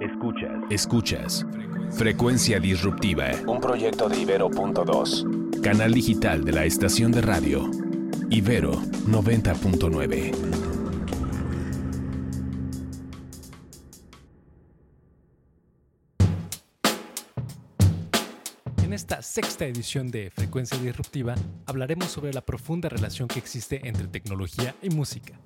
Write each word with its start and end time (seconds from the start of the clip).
Escuchas. 0.00 0.50
Escuchas. 0.70 1.46
Frecuencia 1.92 2.58
Disruptiva. 2.58 3.30
Un 3.46 3.60
proyecto 3.60 4.08
de 4.08 4.20
Ibero.2. 4.20 5.60
Canal 5.60 5.94
digital 5.94 6.44
de 6.44 6.52
la 6.52 6.64
estación 6.64 7.12
de 7.12 7.20
radio. 7.20 7.70
Ibero 8.28 8.72
90.9. 8.72 10.32
En 18.82 18.92
esta 18.92 19.22
sexta 19.22 19.64
edición 19.64 20.10
de 20.10 20.30
Frecuencia 20.30 20.76
Disruptiva 20.78 21.36
hablaremos 21.66 22.06
sobre 22.06 22.32
la 22.32 22.40
profunda 22.40 22.88
relación 22.88 23.28
que 23.28 23.38
existe 23.38 23.86
entre 23.86 24.08
tecnología 24.08 24.74
y 24.82 24.90
música. 24.90 25.38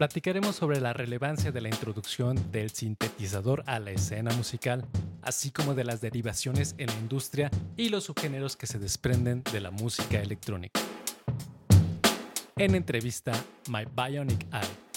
Platicaremos 0.00 0.56
sobre 0.56 0.80
la 0.80 0.94
relevancia 0.94 1.52
de 1.52 1.60
la 1.60 1.68
introducción 1.68 2.50
del 2.50 2.70
sintetizador 2.70 3.62
a 3.66 3.78
la 3.80 3.90
escena 3.90 4.34
musical, 4.34 4.86
así 5.20 5.50
como 5.50 5.74
de 5.74 5.84
las 5.84 6.00
derivaciones 6.00 6.74
en 6.78 6.86
la 6.86 6.94
industria 6.94 7.50
y 7.76 7.90
los 7.90 8.04
subgéneros 8.04 8.56
que 8.56 8.66
se 8.66 8.78
desprenden 8.78 9.42
de 9.52 9.60
la 9.60 9.70
música 9.70 10.18
electrónica. 10.22 10.80
En 12.56 12.76
entrevista 12.76 13.32
My 13.68 13.84
Bionic 13.94 14.46
Eye. 14.54 14.89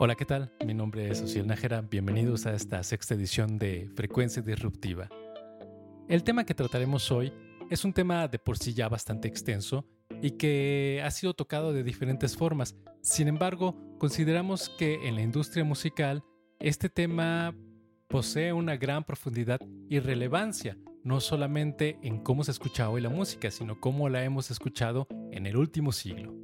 Hola, 0.00 0.14
¿qué 0.14 0.24
tal? 0.24 0.52
Mi 0.64 0.74
nombre 0.74 1.10
es 1.10 1.20
Ociel 1.22 1.48
Nájera. 1.48 1.80
Bienvenidos 1.80 2.46
a 2.46 2.54
esta 2.54 2.84
sexta 2.84 3.14
edición 3.14 3.58
de 3.58 3.90
Frecuencia 3.96 4.40
Disruptiva. 4.40 5.08
El 6.06 6.22
tema 6.22 6.44
que 6.44 6.54
trataremos 6.54 7.10
hoy 7.10 7.32
es 7.68 7.84
un 7.84 7.92
tema 7.92 8.28
de 8.28 8.38
por 8.38 8.58
sí 8.58 8.74
ya 8.74 8.88
bastante 8.88 9.26
extenso 9.26 9.84
y 10.22 10.30
que 10.32 11.02
ha 11.04 11.10
sido 11.10 11.34
tocado 11.34 11.72
de 11.72 11.82
diferentes 11.82 12.36
formas. 12.36 12.76
Sin 13.02 13.26
embargo, 13.26 13.74
consideramos 13.98 14.68
que 14.78 15.08
en 15.08 15.16
la 15.16 15.22
industria 15.22 15.64
musical 15.64 16.22
este 16.60 16.88
tema 16.88 17.52
posee 18.06 18.52
una 18.52 18.76
gran 18.76 19.02
profundidad 19.02 19.58
y 19.88 19.98
relevancia, 19.98 20.78
no 21.02 21.18
solamente 21.18 21.98
en 22.04 22.22
cómo 22.22 22.44
se 22.44 22.52
escucha 22.52 22.88
hoy 22.88 23.00
la 23.00 23.08
música, 23.08 23.50
sino 23.50 23.80
cómo 23.80 24.08
la 24.08 24.22
hemos 24.22 24.52
escuchado 24.52 25.08
en 25.32 25.44
el 25.46 25.56
último 25.56 25.90
siglo. 25.90 26.36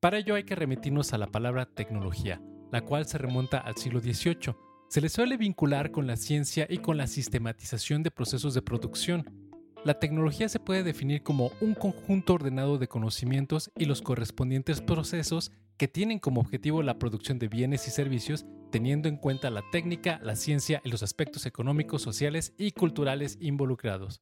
Para 0.00 0.16
ello 0.16 0.34
hay 0.34 0.44
que 0.44 0.54
remitirnos 0.54 1.12
a 1.12 1.18
la 1.18 1.26
palabra 1.26 1.66
tecnología, 1.66 2.40
la 2.74 2.84
cual 2.84 3.06
se 3.06 3.18
remonta 3.18 3.58
al 3.58 3.76
siglo 3.76 4.00
XVIII. 4.00 4.56
Se 4.88 5.00
le 5.00 5.08
suele 5.08 5.36
vincular 5.36 5.92
con 5.92 6.08
la 6.08 6.16
ciencia 6.16 6.66
y 6.68 6.78
con 6.78 6.96
la 6.96 7.06
sistematización 7.06 8.02
de 8.02 8.10
procesos 8.10 8.52
de 8.52 8.62
producción. 8.62 9.30
La 9.84 10.00
tecnología 10.00 10.48
se 10.48 10.58
puede 10.58 10.82
definir 10.82 11.22
como 11.22 11.52
un 11.60 11.74
conjunto 11.74 12.34
ordenado 12.34 12.76
de 12.78 12.88
conocimientos 12.88 13.70
y 13.78 13.84
los 13.84 14.02
correspondientes 14.02 14.80
procesos 14.80 15.52
que 15.76 15.86
tienen 15.86 16.18
como 16.18 16.40
objetivo 16.40 16.82
la 16.82 16.98
producción 16.98 17.38
de 17.38 17.46
bienes 17.46 17.86
y 17.86 17.92
servicios 17.92 18.44
teniendo 18.72 19.08
en 19.08 19.18
cuenta 19.18 19.50
la 19.50 19.62
técnica, 19.70 20.18
la 20.24 20.34
ciencia 20.34 20.82
y 20.84 20.90
los 20.90 21.04
aspectos 21.04 21.46
económicos, 21.46 22.02
sociales 22.02 22.54
y 22.58 22.72
culturales 22.72 23.38
involucrados. 23.40 24.20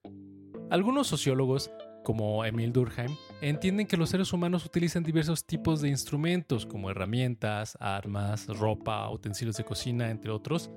Algunos 0.69 1.07
sociólogos 1.07 1.71
como 2.03 2.45
Emil 2.45 2.73
Durkheim, 2.73 3.17
entienden 3.41 3.87
que 3.87 3.97
los 3.97 4.11
seres 4.11 4.33
humanos 4.33 4.65
utilizan 4.65 5.03
diversos 5.03 5.45
tipos 5.45 5.81
de 5.81 5.89
instrumentos 5.89 6.67
como 6.67 6.91
herramientas, 6.91 7.77
armas, 7.81 8.47
ropa, 8.49 9.11
utensilios 9.11 9.57
de 9.57 9.65
cocina, 9.65 10.11
entre 10.11 10.31
otros, 10.31 10.71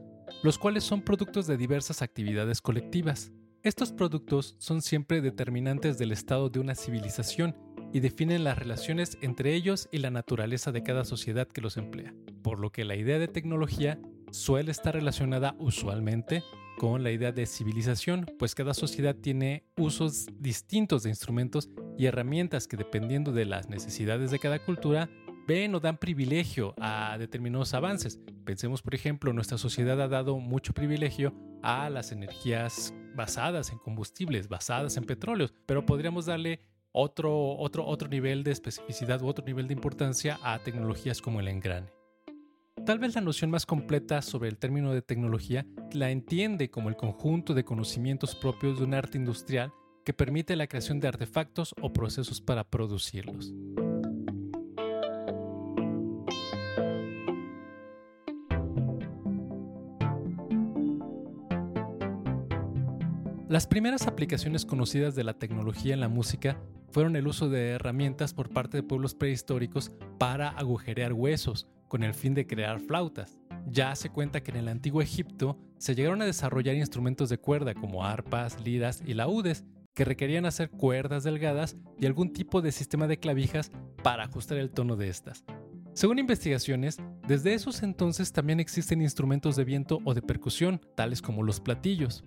los 0.44 0.58
cuales 0.58 0.84
son 0.84 1.02
productos 1.02 1.48
de 1.48 1.58
diversas 1.58 2.02
actividades 2.02 2.62
colectivas. 2.62 3.31
Estos 3.64 3.92
productos 3.92 4.56
son 4.59 4.81
siempre 4.81 5.22
determinantes 5.22 5.98
del 5.98 6.12
estado 6.12 6.50
de 6.50 6.59
una 6.59 6.76
civilización 6.76 7.56
y 7.94 8.00
definen 8.00 8.44
las 8.44 8.58
relaciones 8.58 9.18
entre 9.22 9.56
ellos 9.56 9.90
y 9.92 10.00
la 10.00 10.12
naturaleza 10.12 10.72
de 10.72 10.84
cada 10.84 11.06
sociedad 11.06 11.48
que 11.48 11.62
los 11.62 11.78
emplea, 11.78 12.14
por 12.44 12.59
lo 12.59 12.72
que 12.72 12.86
la 12.86 12.96
idea 12.96 13.19
de 13.19 13.28
tecnología 13.28 14.00
suele 14.31 14.72
estar 14.72 14.94
relacionada 14.94 15.56
usualmente 15.59 16.44
con 16.78 17.03
la 17.03 17.12
idea 17.12 17.31
de 17.31 17.46
civilización, 17.46 18.25
pues 18.38 18.56
cada 18.56 18.74
sociedad 18.74 19.16
tiene 19.16 19.63
usos 19.78 20.28
distintos 20.40 21.03
de 21.03 21.09
instrumentos 21.09 21.69
y 21.97 22.06
herramientas 22.06 22.68
que 22.68 22.78
dependiendo 22.78 23.31
de 23.31 23.46
las 23.46 23.69
necesidades 23.69 24.31
de 24.31 24.40
cada 24.40 24.59
cultura 24.59 25.09
ven 25.47 25.75
o 25.75 25.80
dan 25.80 25.97
privilegio 25.97 26.74
a 26.80 27.18
determinados 27.18 27.74
avances. 27.74 28.19
Pensemos, 28.46 28.81
por 28.81 28.96
ejemplo, 28.96 29.34
nuestra 29.34 29.58
sociedad 29.58 30.02
ha 30.02 30.08
dado 30.08 30.40
mucho 30.40 30.74
privilegio 30.74 31.34
a 31.62 31.90
las 31.90 32.12
energías 32.12 32.94
basadas 33.16 33.72
en 33.72 33.80
combustibles, 33.80 34.50
basadas 34.50 34.97
en 34.97 35.06
petróleos, 35.06 35.53
pero 35.66 35.86
podríamos 35.86 36.25
darle 36.25 36.59
otro, 36.92 37.57
otro, 37.57 37.86
otro 37.86 38.07
nivel 38.07 38.44
de 38.44 38.52
especificidad 38.52 39.22
u 39.22 39.28
otro 39.28 39.46
nivel 39.46 39.68
de 39.68 39.74
importancia 39.74 40.40
a 40.44 40.59
tecnologías 40.59 41.22
como 41.22 41.40
el 41.40 41.47
engrane. 41.47 42.05
Tal 42.84 43.00
vez 43.00 43.16
la 43.16 43.22
noción 43.22 43.50
más 43.50 43.66
completa 43.66 44.22
sobre 44.22 44.50
el 44.50 44.58
término 44.58 44.94
de 44.94 45.02
tecnología 45.02 45.66
la 45.94 46.12
entiende 46.12 46.69
como 46.69 46.90
el 46.90 46.97
conjunto 46.97 47.53
de 47.53 47.63
conocimientos 47.63 48.36
propios 48.36 48.78
de 48.78 48.84
un 48.84 48.94
arte 48.94 49.18
industrial 49.18 49.72
que 50.03 50.13
permite 50.13 50.56
la 50.56 50.68
creación 50.68 51.00
de 51.00 51.08
artefactos 51.08 51.74
o 51.81 51.94
procesos 51.94 52.41
para 52.41 52.63
producirlos. 52.63 53.53
Las 63.47 63.68
primeras 63.68 64.06
aplicaciones 64.06 64.66
conocidas 64.66 65.16
de 65.16 65.24
la 65.24 65.40
tecnología 65.40 65.94
en 65.94 66.02
la 66.02 66.09
música 66.09 66.59
fueron 66.92 67.16
el 67.16 67.25
uso 67.25 67.50
de 67.50 67.69
herramientas 67.69 68.34
por 68.34 68.50
parte 68.50 68.78
de 68.78 68.84
pueblos 68.84 69.16
prehistóricos 69.16 69.92
para 70.19 70.50
agujerear 70.50 71.13
huesos, 71.13 71.68
con 71.95 72.03
el 72.03 72.13
fin 72.13 72.33
de 72.33 72.45
crear 72.45 72.81
flautas. 72.81 73.39
Ya 73.67 73.95
se 73.95 74.09
cuenta 74.09 74.44
que 74.44 74.51
en 74.51 74.57
el 74.57 74.67
antiguo 74.67 75.01
Egipto 75.01 75.57
se 75.78 75.95
llegaron 75.95 76.22
a 76.22 76.25
desarrollar 76.25 76.75
instrumentos 76.75 77.29
de 77.29 77.38
cuerda 77.38 77.73
como 77.73 78.03
arpas, 78.03 78.59
liras 78.59 79.01
y 79.06 79.13
laúdes, 79.13 79.63
que 79.94 80.03
requerían 80.03 80.45
hacer 80.45 80.69
cuerdas 80.69 81.23
delgadas 81.23 81.78
y 81.97 82.06
algún 82.06 82.33
tipo 82.33 82.61
de 82.61 82.73
sistema 82.73 83.07
de 83.07 83.17
clavijas 83.17 83.72
para 84.03 84.25
ajustar 84.25 84.57
el 84.57 84.72
tono 84.72 84.97
de 84.97 85.07
estas. 85.07 85.45
Según 85.94 86.19
investigaciones, 86.19 86.97
desde 87.29 87.53
esos 87.53 87.81
entonces 87.81 88.33
también 88.33 88.59
existen 88.59 89.01
instrumentos 89.01 89.56
de 89.56 89.63
viento 89.63 90.00
o 90.03 90.13
de 90.13 90.22
percusión, 90.22 90.81
tales 90.95 91.22
como 91.22 91.44
los 91.44 91.62
platillos. 91.62 92.25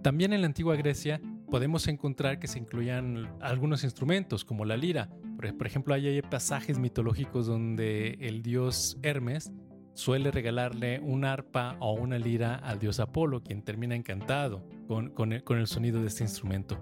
También 0.00 0.32
en 0.32 0.40
la 0.40 0.46
antigua 0.46 0.76
Grecia 0.76 1.20
podemos 1.50 1.88
encontrar 1.88 2.38
que 2.38 2.48
se 2.48 2.58
incluían 2.58 3.28
algunos 3.42 3.84
instrumentos 3.84 4.46
como 4.46 4.64
la 4.64 4.78
lira, 4.78 5.10
por 5.56 5.66
ejemplo, 5.66 5.94
hay 5.94 6.22
pasajes 6.22 6.78
mitológicos 6.78 7.46
donde 7.46 8.18
el 8.20 8.42
dios 8.42 8.98
Hermes 9.02 9.52
suele 9.94 10.30
regalarle 10.30 11.00
un 11.00 11.24
arpa 11.24 11.76
o 11.80 11.92
una 11.92 12.18
lira 12.18 12.54
al 12.54 12.78
dios 12.78 13.00
Apolo, 13.00 13.42
quien 13.42 13.62
termina 13.62 13.94
encantado 13.94 14.64
con, 14.86 15.32
el, 15.32 15.44
con 15.44 15.58
el 15.58 15.66
sonido 15.66 16.00
de 16.00 16.08
este 16.08 16.24
instrumento. 16.24 16.78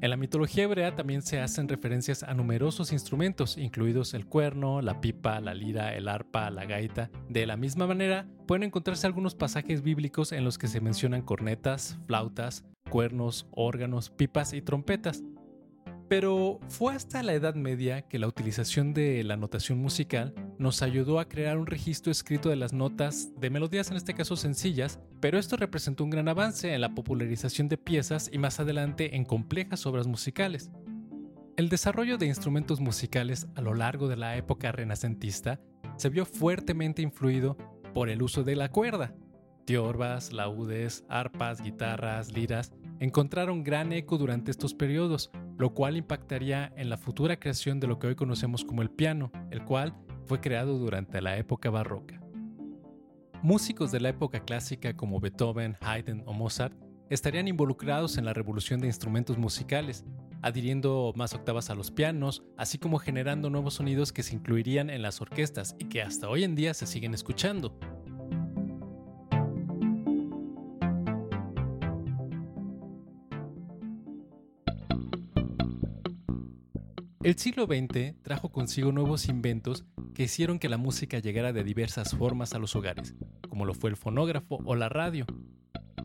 En 0.00 0.10
la 0.10 0.16
mitología 0.16 0.62
hebrea 0.62 0.94
también 0.94 1.22
se 1.22 1.40
hacen 1.40 1.66
referencias 1.66 2.22
a 2.22 2.32
numerosos 2.32 2.92
instrumentos, 2.92 3.58
incluidos 3.58 4.14
el 4.14 4.26
cuerno, 4.26 4.80
la 4.80 5.00
pipa, 5.00 5.40
la 5.40 5.54
lira, 5.54 5.92
el 5.92 6.06
arpa, 6.06 6.50
la 6.50 6.66
gaita. 6.66 7.10
De 7.28 7.46
la 7.46 7.56
misma 7.56 7.88
manera, 7.88 8.28
pueden 8.46 8.62
encontrarse 8.62 9.08
algunos 9.08 9.34
pasajes 9.34 9.82
bíblicos 9.82 10.30
en 10.30 10.44
los 10.44 10.56
que 10.56 10.68
se 10.68 10.80
mencionan 10.80 11.22
cornetas, 11.22 11.98
flautas, 12.06 12.64
cuernos, 12.88 13.48
órganos, 13.50 14.08
pipas 14.10 14.52
y 14.52 14.62
trompetas. 14.62 15.24
Pero 16.08 16.58
fue 16.68 16.94
hasta 16.94 17.22
la 17.22 17.34
Edad 17.34 17.54
Media 17.54 18.02
que 18.02 18.18
la 18.18 18.26
utilización 18.26 18.94
de 18.94 19.22
la 19.24 19.36
notación 19.36 19.78
musical 19.78 20.34
nos 20.56 20.80
ayudó 20.80 21.20
a 21.20 21.28
crear 21.28 21.58
un 21.58 21.66
registro 21.66 22.10
escrito 22.10 22.48
de 22.48 22.56
las 22.56 22.72
notas 22.72 23.30
de 23.38 23.50
melodías, 23.50 23.90
en 23.90 23.98
este 23.98 24.14
caso 24.14 24.34
sencillas, 24.34 25.00
pero 25.20 25.38
esto 25.38 25.58
representó 25.58 26.04
un 26.04 26.10
gran 26.10 26.28
avance 26.28 26.72
en 26.72 26.80
la 26.80 26.94
popularización 26.94 27.68
de 27.68 27.76
piezas 27.76 28.30
y 28.32 28.38
más 28.38 28.58
adelante 28.58 29.16
en 29.16 29.26
complejas 29.26 29.84
obras 29.84 30.06
musicales. 30.06 30.70
El 31.58 31.68
desarrollo 31.68 32.16
de 32.16 32.26
instrumentos 32.26 32.80
musicales 32.80 33.46
a 33.54 33.60
lo 33.60 33.74
largo 33.74 34.08
de 34.08 34.16
la 34.16 34.36
época 34.36 34.72
renacentista 34.72 35.60
se 35.96 36.08
vio 36.08 36.24
fuertemente 36.24 37.02
influido 37.02 37.58
por 37.92 38.08
el 38.08 38.22
uso 38.22 38.44
de 38.44 38.56
la 38.56 38.70
cuerda. 38.70 39.12
Tiorbas, 39.66 40.32
laúdes, 40.32 41.04
arpas, 41.10 41.60
guitarras, 41.60 42.32
liras 42.32 42.72
encontraron 43.00 43.64
gran 43.64 43.92
eco 43.92 44.18
durante 44.18 44.50
estos 44.50 44.74
periodos, 44.74 45.30
lo 45.56 45.74
cual 45.74 45.96
impactaría 45.96 46.72
en 46.76 46.88
la 46.90 46.96
futura 46.96 47.38
creación 47.38 47.80
de 47.80 47.86
lo 47.86 47.98
que 47.98 48.08
hoy 48.08 48.14
conocemos 48.14 48.64
como 48.64 48.82
el 48.82 48.90
piano, 48.90 49.30
el 49.50 49.64
cual 49.64 49.94
fue 50.24 50.40
creado 50.40 50.78
durante 50.78 51.20
la 51.20 51.36
época 51.36 51.70
barroca. 51.70 52.20
Músicos 53.42 53.92
de 53.92 54.00
la 54.00 54.08
época 54.08 54.40
clásica 54.40 54.96
como 54.96 55.20
Beethoven, 55.20 55.76
Haydn 55.80 56.24
o 56.26 56.32
Mozart 56.32 56.74
estarían 57.08 57.48
involucrados 57.48 58.18
en 58.18 58.24
la 58.24 58.34
revolución 58.34 58.80
de 58.80 58.88
instrumentos 58.88 59.38
musicales, 59.38 60.04
adhiriendo 60.42 61.12
más 61.16 61.34
octavas 61.34 61.70
a 61.70 61.74
los 61.74 61.90
pianos, 61.90 62.42
así 62.56 62.78
como 62.78 62.98
generando 62.98 63.48
nuevos 63.48 63.74
sonidos 63.74 64.12
que 64.12 64.22
se 64.22 64.34
incluirían 64.34 64.90
en 64.90 65.02
las 65.02 65.20
orquestas 65.20 65.76
y 65.78 65.86
que 65.86 66.02
hasta 66.02 66.28
hoy 66.28 66.44
en 66.44 66.54
día 66.54 66.74
se 66.74 66.86
siguen 66.86 67.14
escuchando. 67.14 67.78
El 77.24 77.36
siglo 77.36 77.66
XX 77.66 78.14
trajo 78.22 78.52
consigo 78.52 78.92
nuevos 78.92 79.28
inventos 79.28 79.84
que 80.14 80.22
hicieron 80.22 80.60
que 80.60 80.68
la 80.68 80.76
música 80.76 81.18
llegara 81.18 81.52
de 81.52 81.64
diversas 81.64 82.14
formas 82.14 82.54
a 82.54 82.60
los 82.60 82.76
hogares, 82.76 83.16
como 83.48 83.64
lo 83.64 83.74
fue 83.74 83.90
el 83.90 83.96
fonógrafo 83.96 84.60
o 84.64 84.76
la 84.76 84.88
radio. 84.88 85.26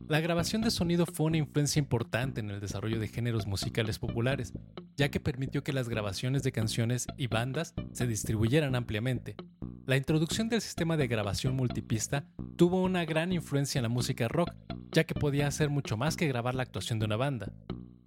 La 0.08 0.22
grabación 0.22 0.64
de 0.64 0.72
sonido 0.72 1.06
fue 1.06 1.28
una 1.28 1.38
influencia 1.38 1.80
importante 1.80 2.40
en 2.40 2.50
el 2.50 2.60
desarrollo 2.60 3.00
de 3.00 3.10
géneros 3.10 3.46
musicales 3.46 4.00
populares, 4.00 4.54
ya 4.98 5.10
que 5.10 5.20
permitió 5.20 5.64
que 5.64 5.72
las 5.72 5.88
grabaciones 5.88 6.42
de 6.42 6.52
canciones 6.52 7.06
y 7.16 7.28
bandas 7.28 7.76
se 7.92 8.08
distribuyeran 8.08 8.74
ampliamente. 8.74 9.36
La 9.86 9.98
introducción 9.98 10.50
del 10.50 10.62
sistema 10.62 10.98
de 10.98 11.08
grabación 11.08 11.56
multipista 11.56 12.26
tuvo 12.56 12.82
una 12.82 13.06
gran 13.06 13.34
influencia 13.34 13.78
en 13.78 13.84
la 13.84 13.90
música 13.90 14.28
rock, 14.28 14.52
ya 14.92 15.04
que 15.04 15.14
podía 15.14 15.46
hacer 15.46 15.70
mucho 15.70 15.96
más 15.96 16.18
que 16.18 16.28
grabar 16.28 16.56
la 16.56 16.64
actuación 16.64 16.98
de 16.98 17.06
una 17.06 17.18
banda. 17.18 17.54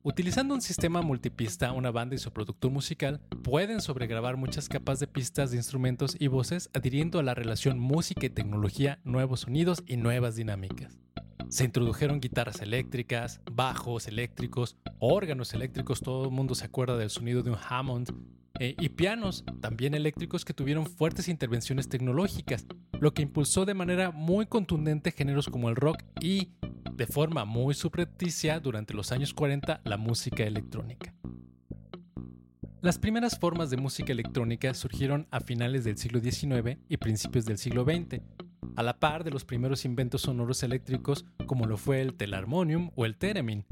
Utilizando 0.08 0.54
un 0.54 0.62
sistema 0.62 1.02
multipista, 1.02 1.72
una 1.72 1.90
banda 1.90 2.14
y 2.14 2.18
su 2.18 2.32
productor 2.32 2.70
musical 2.70 3.18
pueden 3.42 3.80
sobregrabar 3.80 4.36
muchas 4.36 4.68
capas 4.68 5.00
de 5.00 5.08
pistas 5.08 5.50
de 5.50 5.56
instrumentos 5.56 6.16
y 6.20 6.28
voces 6.28 6.70
adhiriendo 6.74 7.18
a 7.18 7.24
la 7.24 7.34
relación 7.34 7.80
música 7.80 8.24
y 8.26 8.30
tecnología, 8.30 9.00
nuevos 9.02 9.40
sonidos 9.40 9.82
y 9.84 9.96
nuevas 9.96 10.36
dinámicas. 10.36 10.96
Se 11.48 11.64
introdujeron 11.64 12.20
guitarras 12.20 12.60
eléctricas, 12.60 13.40
bajos 13.50 14.06
eléctricos, 14.06 14.76
órganos 15.00 15.54
eléctricos, 15.54 16.00
todo 16.02 16.26
el 16.26 16.30
mundo 16.30 16.54
se 16.54 16.66
acuerda 16.66 16.96
del 16.96 17.10
sonido 17.10 17.42
de 17.42 17.50
un 17.50 17.58
Hammond, 17.68 18.12
eh, 18.58 18.74
y 18.78 18.88
pianos, 18.90 19.44
también 19.60 19.94
eléctricos, 19.94 20.44
que 20.44 20.54
tuvieron 20.54 20.86
fuertes 20.86 21.28
intervenciones 21.28 21.88
tecnológicas, 21.88 22.66
lo 23.00 23.12
que 23.12 23.22
impulsó 23.22 23.64
de 23.64 23.74
manera 23.74 24.10
muy 24.10 24.46
contundente 24.46 25.12
géneros 25.12 25.48
como 25.48 25.68
el 25.68 25.76
rock 25.76 26.02
y, 26.20 26.50
de 26.92 27.06
forma 27.06 27.44
muy 27.44 27.74
subrepticia, 27.74 28.60
durante 28.60 28.94
los 28.94 29.12
años 29.12 29.34
40, 29.34 29.80
la 29.84 29.96
música 29.96 30.44
electrónica. 30.44 31.14
Las 32.80 32.98
primeras 32.98 33.38
formas 33.38 33.70
de 33.70 33.76
música 33.78 34.12
electrónica 34.12 34.72
surgieron 34.72 35.26
a 35.30 35.40
finales 35.40 35.84
del 35.84 35.98
siglo 35.98 36.20
XIX 36.20 36.78
y 36.88 36.96
principios 36.98 37.44
del 37.44 37.58
siglo 37.58 37.84
XX, 37.84 38.20
a 38.76 38.82
la 38.82 38.98
par 38.98 39.24
de 39.24 39.30
los 39.30 39.44
primeros 39.44 39.84
inventos 39.84 40.22
sonoros 40.22 40.62
eléctricos 40.62 41.24
como 41.46 41.66
lo 41.66 41.76
fue 41.78 42.00
el 42.00 42.14
telarmonium 42.14 42.90
o 42.94 43.04
el 43.04 43.16
theremin. 43.16 43.64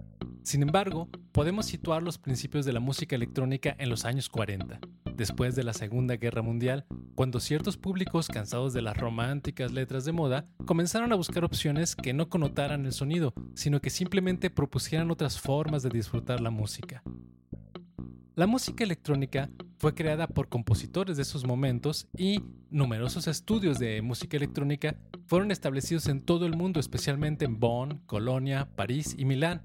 Sin 0.45 0.63
embargo, 0.63 1.09
podemos 1.33 1.65
situar 1.65 2.03
los 2.03 2.19
principios 2.19 2.67
de 2.67 2.75
la 2.75 2.79
música 2.79 3.17
electrónica 3.17 3.75
en 3.79 3.89
los 3.89 4.05
años 4.05 4.29
40, 4.29 4.79
después 5.17 5.57
de 5.57 5.65
la 5.65 5.73
Segunda 5.73 6.17
Guerra 6.17 6.43
Mundial, 6.43 6.85
cuando 7.15 7.41
ciertos 7.41 7.79
públicos 7.79 8.29
cansados 8.29 8.75
de 8.75 8.83
las 8.83 8.95
románticas 8.95 9.73
letras 9.73 10.05
de 10.05 10.13
moda 10.13 10.47
comenzaron 10.67 11.13
a 11.13 11.17
buscar 11.17 11.47
opciones 11.47 11.97
que 11.97 12.13
no 12.13 12.29
connotaran 12.29 12.85
el 12.85 12.93
sonido, 12.93 13.33
sino 13.55 13.81
que 13.81 13.89
simplemente 13.89 14.51
propusieran 14.51 15.11
otras 15.11 15.41
formas 15.41 15.83
de 15.83 15.89
disfrutar 15.89 16.43
la 16.43 16.51
música. 16.51 17.03
La 18.35 18.47
música 18.47 18.85
electrónica 18.85 19.49
fue 19.79 19.95
creada 19.95 20.27
por 20.27 20.51
compositores 20.51 21.17
de 21.17 21.23
esos 21.23 21.47
momentos 21.47 22.07
y 22.19 22.43
numerosos 22.69 23.29
estudios 23.29 23.79
de 23.79 24.03
música 24.03 24.37
electrónica 24.37 24.95
fueron 25.27 25.51
establecidos 25.51 26.07
en 26.09 26.21
todo 26.21 26.45
el 26.45 26.55
mundo, 26.55 26.81
especialmente 26.81 27.47
en 27.47 27.59
Bonn, 27.59 28.03
Colonia, 28.05 28.69
París 28.77 29.15
y 29.17 29.25
Milán. 29.25 29.63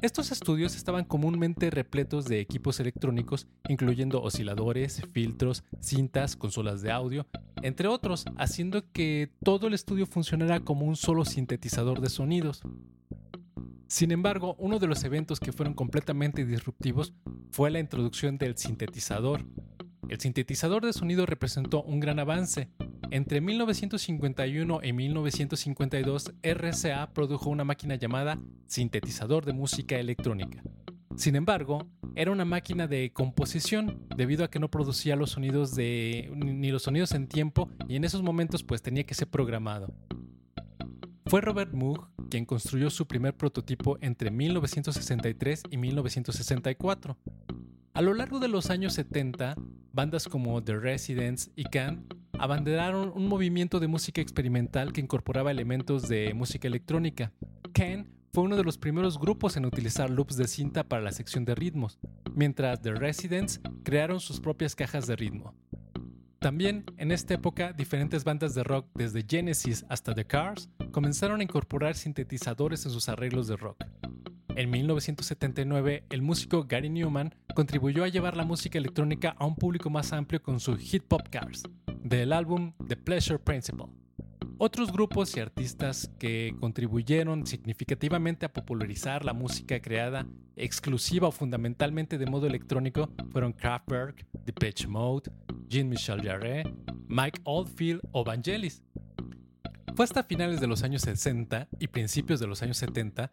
Estos 0.00 0.30
estudios 0.30 0.76
estaban 0.76 1.04
comúnmente 1.04 1.70
repletos 1.70 2.26
de 2.26 2.38
equipos 2.38 2.78
electrónicos, 2.78 3.48
incluyendo 3.68 4.22
osciladores, 4.22 5.02
filtros, 5.12 5.64
cintas, 5.80 6.36
consolas 6.36 6.82
de 6.82 6.92
audio, 6.92 7.26
entre 7.62 7.88
otros, 7.88 8.24
haciendo 8.36 8.84
que 8.92 9.32
todo 9.42 9.66
el 9.66 9.74
estudio 9.74 10.06
funcionara 10.06 10.60
como 10.60 10.86
un 10.86 10.94
solo 10.94 11.24
sintetizador 11.24 12.00
de 12.00 12.10
sonidos. 12.10 12.62
Sin 13.88 14.12
embargo, 14.12 14.54
uno 14.60 14.78
de 14.78 14.86
los 14.86 15.02
eventos 15.02 15.40
que 15.40 15.52
fueron 15.52 15.74
completamente 15.74 16.44
disruptivos 16.44 17.12
fue 17.50 17.70
la 17.70 17.80
introducción 17.80 18.38
del 18.38 18.56
sintetizador. 18.56 19.44
El 20.08 20.20
sintetizador 20.20 20.86
de 20.86 20.92
sonido 20.92 21.26
representó 21.26 21.82
un 21.82 21.98
gran 21.98 22.20
avance. 22.20 22.68
Entre 23.10 23.40
1951 23.40 24.80
y 24.82 24.92
1952, 24.92 26.34
RCA 26.42 27.10
produjo 27.14 27.48
una 27.48 27.64
máquina 27.64 27.94
llamada 27.94 28.38
sintetizador 28.66 29.46
de 29.46 29.54
música 29.54 29.98
electrónica. 29.98 30.62
Sin 31.16 31.34
embargo, 31.34 31.86
era 32.14 32.30
una 32.30 32.44
máquina 32.44 32.86
de 32.86 33.10
composición 33.14 34.06
debido 34.14 34.44
a 34.44 34.50
que 34.50 34.58
no 34.58 34.70
producía 34.70 35.16
los 35.16 35.30
sonidos 35.30 35.74
de 35.74 36.30
ni 36.34 36.70
los 36.70 36.82
sonidos 36.82 37.12
en 37.12 37.28
tiempo 37.28 37.70
y 37.88 37.96
en 37.96 38.04
esos 38.04 38.22
momentos 38.22 38.62
pues 38.62 38.82
tenía 38.82 39.04
que 39.04 39.14
ser 39.14 39.28
programado. 39.28 39.94
Fue 41.26 41.40
Robert 41.40 41.72
Moog 41.72 42.10
quien 42.28 42.44
construyó 42.44 42.90
su 42.90 43.06
primer 43.06 43.34
prototipo 43.34 43.96
entre 44.02 44.30
1963 44.30 45.62
y 45.70 45.78
1964. 45.78 47.16
A 47.94 48.02
lo 48.02 48.12
largo 48.12 48.38
de 48.38 48.48
los 48.48 48.68
años 48.68 48.92
70, 48.92 49.56
bandas 49.92 50.28
como 50.28 50.62
The 50.62 50.76
Residents 50.76 51.50
y 51.56 51.64
Can 51.64 52.06
abanderaron 52.38 53.12
un 53.14 53.28
movimiento 53.28 53.80
de 53.80 53.88
música 53.88 54.20
experimental 54.20 54.92
que 54.92 55.00
incorporaba 55.00 55.50
elementos 55.50 56.08
de 56.08 56.32
música 56.34 56.68
electrónica. 56.68 57.32
Can 57.72 58.08
fue 58.32 58.44
uno 58.44 58.56
de 58.56 58.64
los 58.64 58.78
primeros 58.78 59.18
grupos 59.18 59.56
en 59.56 59.66
utilizar 59.66 60.10
loops 60.10 60.36
de 60.36 60.46
cinta 60.46 60.84
para 60.84 61.02
la 61.02 61.12
sección 61.12 61.44
de 61.44 61.54
ritmos, 61.54 61.98
mientras 62.34 62.80
The 62.80 62.92
Residents 62.92 63.60
crearon 63.82 64.20
sus 64.20 64.40
propias 64.40 64.76
cajas 64.76 65.06
de 65.06 65.16
ritmo. 65.16 65.54
También 66.38 66.84
en 66.98 67.10
esta 67.10 67.34
época 67.34 67.72
diferentes 67.72 68.22
bandas 68.22 68.54
de 68.54 68.62
rock 68.62 68.86
desde 68.94 69.24
Genesis 69.28 69.84
hasta 69.88 70.14
The 70.14 70.24
Cars 70.24 70.70
comenzaron 70.92 71.40
a 71.40 71.42
incorporar 71.42 71.96
sintetizadores 71.96 72.86
en 72.86 72.92
sus 72.92 73.08
arreglos 73.08 73.48
de 73.48 73.56
rock. 73.56 73.84
En 74.54 74.70
1979, 74.70 76.04
el 76.10 76.22
músico 76.22 76.64
Gary 76.68 76.90
Newman 76.90 77.34
contribuyó 77.54 78.04
a 78.04 78.08
llevar 78.08 78.36
la 78.36 78.44
música 78.44 78.78
electrónica 78.78 79.34
a 79.38 79.46
un 79.46 79.54
público 79.54 79.88
más 79.88 80.12
amplio 80.12 80.42
con 80.42 80.58
su 80.58 80.76
Hit 80.76 81.04
Pop 81.04 81.28
Cars, 81.30 81.62
del 82.08 82.32
álbum 82.32 82.72
The 82.86 82.96
Pleasure 82.96 83.38
Principle. 83.38 83.86
Otros 84.56 84.90
grupos 84.90 85.36
y 85.36 85.40
artistas 85.40 86.10
que 86.18 86.54
contribuyeron 86.58 87.46
significativamente 87.46 88.46
a 88.46 88.52
popularizar 88.52 89.24
la 89.24 89.34
música 89.34 89.80
creada 89.80 90.26
exclusiva 90.56 91.28
o 91.28 91.32
fundamentalmente 91.32 92.18
de 92.18 92.26
modo 92.26 92.46
electrónico 92.46 93.10
fueron 93.30 93.52
Kraftwerk, 93.52 94.26
Depeche 94.44 94.88
Mode, 94.88 95.30
Jean-Michel 95.68 96.22
Jarre, 96.22 96.64
Mike 97.06 97.40
Oldfield 97.44 98.00
o 98.12 98.24
Vangelis. 98.24 98.82
Fue 99.94 100.04
hasta 100.04 100.24
finales 100.24 100.60
de 100.60 100.66
los 100.66 100.82
años 100.82 101.02
60 101.02 101.68
y 101.78 101.88
principios 101.88 102.40
de 102.40 102.46
los 102.46 102.62
años 102.62 102.78
70 102.78 103.30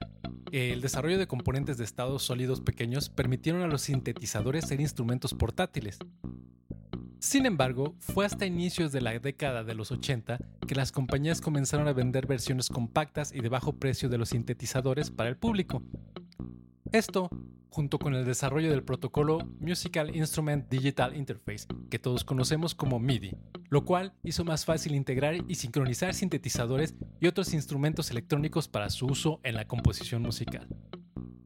que 0.52 0.74
el 0.74 0.82
desarrollo 0.82 1.18
de 1.18 1.28
componentes 1.28 1.78
de 1.78 1.86
estados 1.86 2.24
sólidos 2.24 2.60
pequeños 2.62 3.10
permitieron 3.10 3.62
a 3.62 3.68
los 3.68 3.84
sintetizadores 3.84 4.68
ser 4.68 4.82
instrumentos 4.82 5.34
portátiles. 5.34 5.98
Sin 7.26 7.48
embargo, 7.48 7.96
fue 7.98 8.24
hasta 8.24 8.46
inicios 8.46 8.92
de 8.92 9.02
la 9.02 9.18
década 9.18 9.64
de 9.64 9.74
los 9.74 9.92
80 9.92 10.38
que 10.68 10.76
las 10.76 10.92
compañías 10.92 11.42
comenzaron 11.42 11.88
a 11.88 11.94
vender 11.94 12.28
versiones 12.28 12.70
compactas 12.70 13.34
y 13.34 13.42
de 13.42 13.50
bajo 13.50 13.74
precio 13.74 14.10
de 14.10 14.20
los 14.20 14.30
sintetizadores 14.30 15.10
para 15.10 15.30
el 15.30 15.36
público. 15.36 15.82
Esto, 16.92 17.32
junto 17.72 17.98
con 17.98 18.14
el 18.14 18.26
desarrollo 18.26 18.70
del 18.70 18.84
protocolo 18.84 19.40
Musical 19.60 20.16
Instrument 20.16 20.70
Digital 20.70 21.16
Interface, 21.16 21.66
que 21.90 21.98
todos 21.98 22.24
conocemos 22.24 22.76
como 22.76 23.00
MIDI, 23.00 23.36
lo 23.70 23.86
cual 23.86 24.14
hizo 24.22 24.46
más 24.46 24.64
fácil 24.64 24.94
integrar 24.94 25.34
y 25.48 25.56
sincronizar 25.56 26.14
sintetizadores 26.14 26.94
y 27.20 27.26
otros 27.26 27.56
instrumentos 27.56 28.12
electrónicos 28.12 28.68
para 28.68 28.92
su 28.92 29.08
uso 29.08 29.40
en 29.42 29.56
la 29.56 29.68
composición 29.68 30.22
musical. 30.22 30.68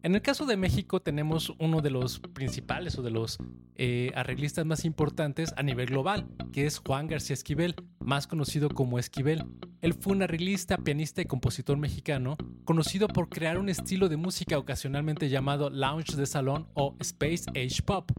En 0.02 0.16
el 0.16 0.22
caso 0.22 0.46
de 0.46 0.56
México 0.56 1.02
tenemos 1.02 1.54
uno 1.60 1.82
de 1.82 1.90
los 1.90 2.20
principales 2.20 2.98
o 2.98 3.02
de 3.02 3.12
los 3.12 3.38
eh, 3.76 4.12
arreglistas 4.16 4.66
más 4.66 4.86
importantes 4.86 5.54
a 5.58 5.64
nivel 5.64 5.88
global, 5.88 6.26
que 6.54 6.66
es 6.66 6.80
Juan 6.80 7.08
García 7.08 7.34
Esquivel, 7.34 7.76
más 8.00 8.26
conocido 8.26 8.70
como 8.70 8.98
Esquivel. 8.98 9.44
Él 9.82 9.94
fue 9.94 10.14
un 10.14 10.22
arreglista, 10.22 10.78
pianista 10.78 11.22
y 11.22 11.26
compositor 11.26 11.78
mexicano, 11.78 12.38
conocido 12.64 13.10
por 13.10 13.28
crear 13.28 13.58
un 13.58 13.68
estilo 13.68 14.08
de 14.08 14.16
música 14.16 14.58
ocasionalmente 14.58 15.28
llamado 15.28 15.70
lounge 15.70 16.16
de 16.16 16.26
salón 16.26 16.70
o 16.76 16.96
space 17.00 17.50
age 17.50 17.82
pop, 17.84 18.10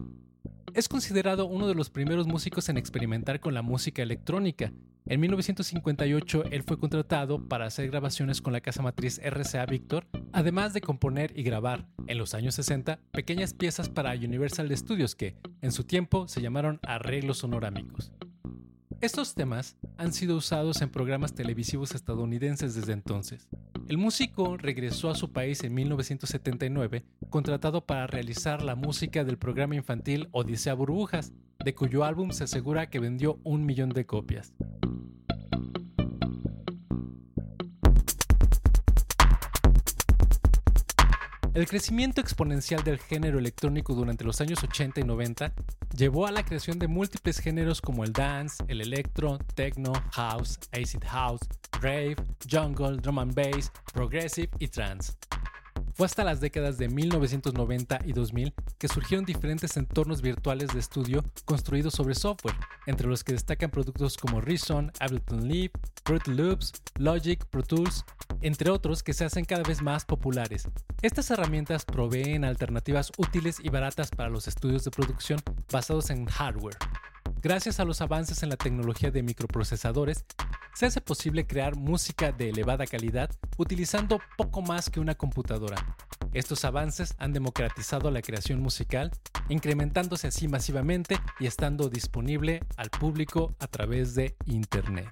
es 0.73 0.87
considerado 0.87 1.45
uno 1.45 1.67
de 1.67 1.75
los 1.75 1.89
primeros 1.89 2.27
músicos 2.27 2.69
en 2.69 2.77
experimentar 2.77 3.39
con 3.39 3.53
la 3.53 3.61
música 3.61 4.01
electrónica. 4.01 4.71
En 5.05 5.19
1958 5.19 6.45
él 6.51 6.63
fue 6.63 6.77
contratado 6.77 7.47
para 7.47 7.65
hacer 7.65 7.89
grabaciones 7.89 8.41
con 8.41 8.53
la 8.53 8.61
casa 8.61 8.81
matriz 8.81 9.19
RCA 9.23 9.65
Victor, 9.65 10.05
además 10.31 10.73
de 10.73 10.81
componer 10.81 11.37
y 11.37 11.43
grabar, 11.43 11.87
en 12.07 12.17
los 12.17 12.33
años 12.33 12.55
60, 12.55 12.99
pequeñas 13.11 13.53
piezas 13.53 13.89
para 13.89 14.13
Universal 14.13 14.75
Studios 14.77 15.15
que, 15.15 15.35
en 15.61 15.71
su 15.71 15.83
tiempo, 15.83 16.27
se 16.27 16.41
llamaron 16.41 16.79
arreglos 16.83 17.39
sonorámicos. 17.39 18.11
Estos 19.01 19.33
temas 19.33 19.77
han 19.97 20.13
sido 20.13 20.37
usados 20.37 20.83
en 20.83 20.89
programas 20.91 21.33
televisivos 21.33 21.95
estadounidenses 21.95 22.75
desde 22.75 22.93
entonces. 22.93 23.47
El 23.87 23.97
músico 23.97 24.57
regresó 24.57 25.09
a 25.09 25.15
su 25.15 25.31
país 25.31 25.63
en 25.63 25.73
1979, 25.73 27.03
contratado 27.31 27.85
para 27.87 28.05
realizar 28.05 28.61
la 28.61 28.75
música 28.75 29.23
del 29.23 29.39
programa 29.39 29.75
infantil 29.75 30.27
Odisea 30.31 30.75
Burbujas, 30.75 31.31
de 31.63 31.73
cuyo 31.73 32.03
álbum 32.03 32.29
se 32.31 32.43
asegura 32.43 32.91
que 32.91 32.99
vendió 32.99 33.39
un 33.43 33.65
millón 33.65 33.89
de 33.89 34.05
copias. 34.05 34.53
El 41.53 41.67
crecimiento 41.67 42.21
exponencial 42.21 42.83
del 42.83 42.99
género 42.99 43.39
electrónico 43.39 43.93
durante 43.93 44.23
los 44.23 44.39
años 44.39 44.63
80 44.63 45.01
y 45.01 45.03
90 45.03 45.53
llevó 45.97 46.27
a 46.27 46.31
la 46.31 46.43
creación 46.43 46.79
de 46.79 46.87
múltiples 46.87 47.39
géneros 47.39 47.81
como 47.81 48.03
el 48.03 48.13
dance, 48.13 48.63
el 48.67 48.81
electro, 48.81 49.37
techno, 49.55 49.93
house, 50.11 50.59
acid 50.71 51.03
house, 51.05 51.41
rave, 51.81 52.15
jungle, 52.49 52.97
drum 52.97 53.19
and 53.19 53.33
bass, 53.33 53.71
progressive 53.93 54.49
y 54.59 54.67
trance. 54.67 55.13
Fue 55.93 56.05
hasta 56.05 56.23
las 56.23 56.39
décadas 56.39 56.77
de 56.77 56.87
1990 56.87 57.99
y 58.05 58.13
2000 58.13 58.53
que 58.77 58.87
surgieron 58.87 59.25
diferentes 59.25 59.77
entornos 59.77 60.21
virtuales 60.21 60.73
de 60.73 60.79
estudio 60.79 61.23
construidos 61.45 61.93
sobre 61.93 62.15
software, 62.15 62.55
entre 62.87 63.07
los 63.07 63.23
que 63.23 63.33
destacan 63.33 63.69
productos 63.69 64.17
como 64.17 64.41
Reason, 64.41 64.91
Ableton 64.99 65.47
Live, 65.47 65.71
Fruity 66.05 66.31
Loops, 66.31 66.73
Logic, 66.97 67.45
Pro 67.45 67.63
Tools, 67.63 68.05
entre 68.41 68.69
otros 68.69 69.03
que 69.03 69.13
se 69.13 69.25
hacen 69.25 69.45
cada 69.45 69.63
vez 69.63 69.81
más 69.81 70.05
populares. 70.05 70.67
Estas 71.01 71.29
herramientas 71.31 71.85
proveen 71.85 72.45
alternativas 72.45 73.11
útiles 73.17 73.57
y 73.61 73.69
baratas 73.69 74.09
para 74.11 74.29
los 74.29 74.47
estudios 74.47 74.83
de 74.83 74.91
producción 74.91 75.39
basados 75.71 76.09
en 76.09 76.25
hardware. 76.25 76.77
Gracias 77.41 77.79
a 77.79 77.85
los 77.85 78.01
avances 78.01 78.43
en 78.43 78.49
la 78.49 78.57
tecnología 78.57 79.09
de 79.09 79.23
microprocesadores, 79.23 80.25
se 80.73 80.85
hace 80.85 81.01
posible 81.01 81.45
crear 81.45 81.75
música 81.75 82.31
de 82.31 82.49
elevada 82.49 82.85
calidad 82.85 83.29
utilizando 83.57 84.19
poco 84.37 84.61
más 84.61 84.89
que 84.89 84.99
una 84.99 85.15
computadora. 85.15 85.95
Estos 86.33 86.63
avances 86.63 87.13
han 87.17 87.33
democratizado 87.33 88.09
la 88.09 88.21
creación 88.21 88.61
musical, 88.61 89.11
incrementándose 89.49 90.27
así 90.27 90.47
masivamente 90.47 91.19
y 91.39 91.47
estando 91.47 91.89
disponible 91.89 92.61
al 92.77 92.89
público 92.89 93.53
a 93.59 93.67
través 93.67 94.15
de 94.15 94.35
Internet. 94.45 95.11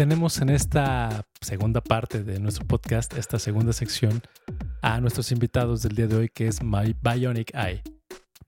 Tenemos 0.00 0.40
en 0.40 0.48
esta 0.48 1.26
segunda 1.42 1.82
parte 1.82 2.24
de 2.24 2.40
nuestro 2.40 2.66
podcast, 2.66 3.12
esta 3.18 3.38
segunda 3.38 3.74
sección, 3.74 4.22
a 4.80 4.98
nuestros 4.98 5.30
invitados 5.30 5.82
del 5.82 5.94
día 5.94 6.06
de 6.06 6.16
hoy, 6.16 6.28
que 6.30 6.46
es 6.46 6.62
My 6.62 6.96
Bionic 7.02 7.52
Eye. 7.54 7.82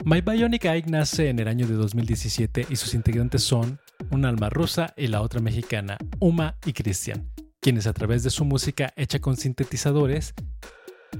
My 0.02 0.22
Bionic 0.22 0.64
Eye 0.64 0.84
nace 0.86 1.28
en 1.28 1.38
el 1.40 1.48
año 1.48 1.66
de 1.66 1.74
2017 1.74 2.68
y 2.70 2.76
sus 2.76 2.94
integrantes 2.94 3.42
son 3.42 3.78
una 4.10 4.30
alma 4.30 4.48
rusa 4.48 4.94
y 4.96 5.08
la 5.08 5.20
otra 5.20 5.42
mexicana, 5.42 5.98
Uma 6.20 6.56
y 6.64 6.72
Christian, 6.72 7.30
quienes 7.60 7.86
a 7.86 7.92
través 7.92 8.22
de 8.22 8.30
su 8.30 8.46
música 8.46 8.90
hecha 8.96 9.18
con 9.18 9.36
sintetizadores 9.36 10.32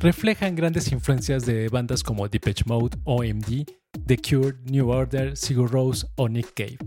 reflejan 0.01 0.57
grandes 0.57 0.91
influencias 0.93 1.45
de 1.45 1.69
bandas 1.69 2.03
como 2.03 2.27
Depeche 2.27 2.65
Mode, 2.67 2.97
OMD, 3.05 3.67
The 4.07 4.17
Cure, 4.17 4.57
New 4.65 4.89
Order, 4.89 5.37
Sigur 5.37 5.71
Rose 5.71 6.07
o 6.17 6.27
Nick 6.27 6.55
Cave 6.55 6.79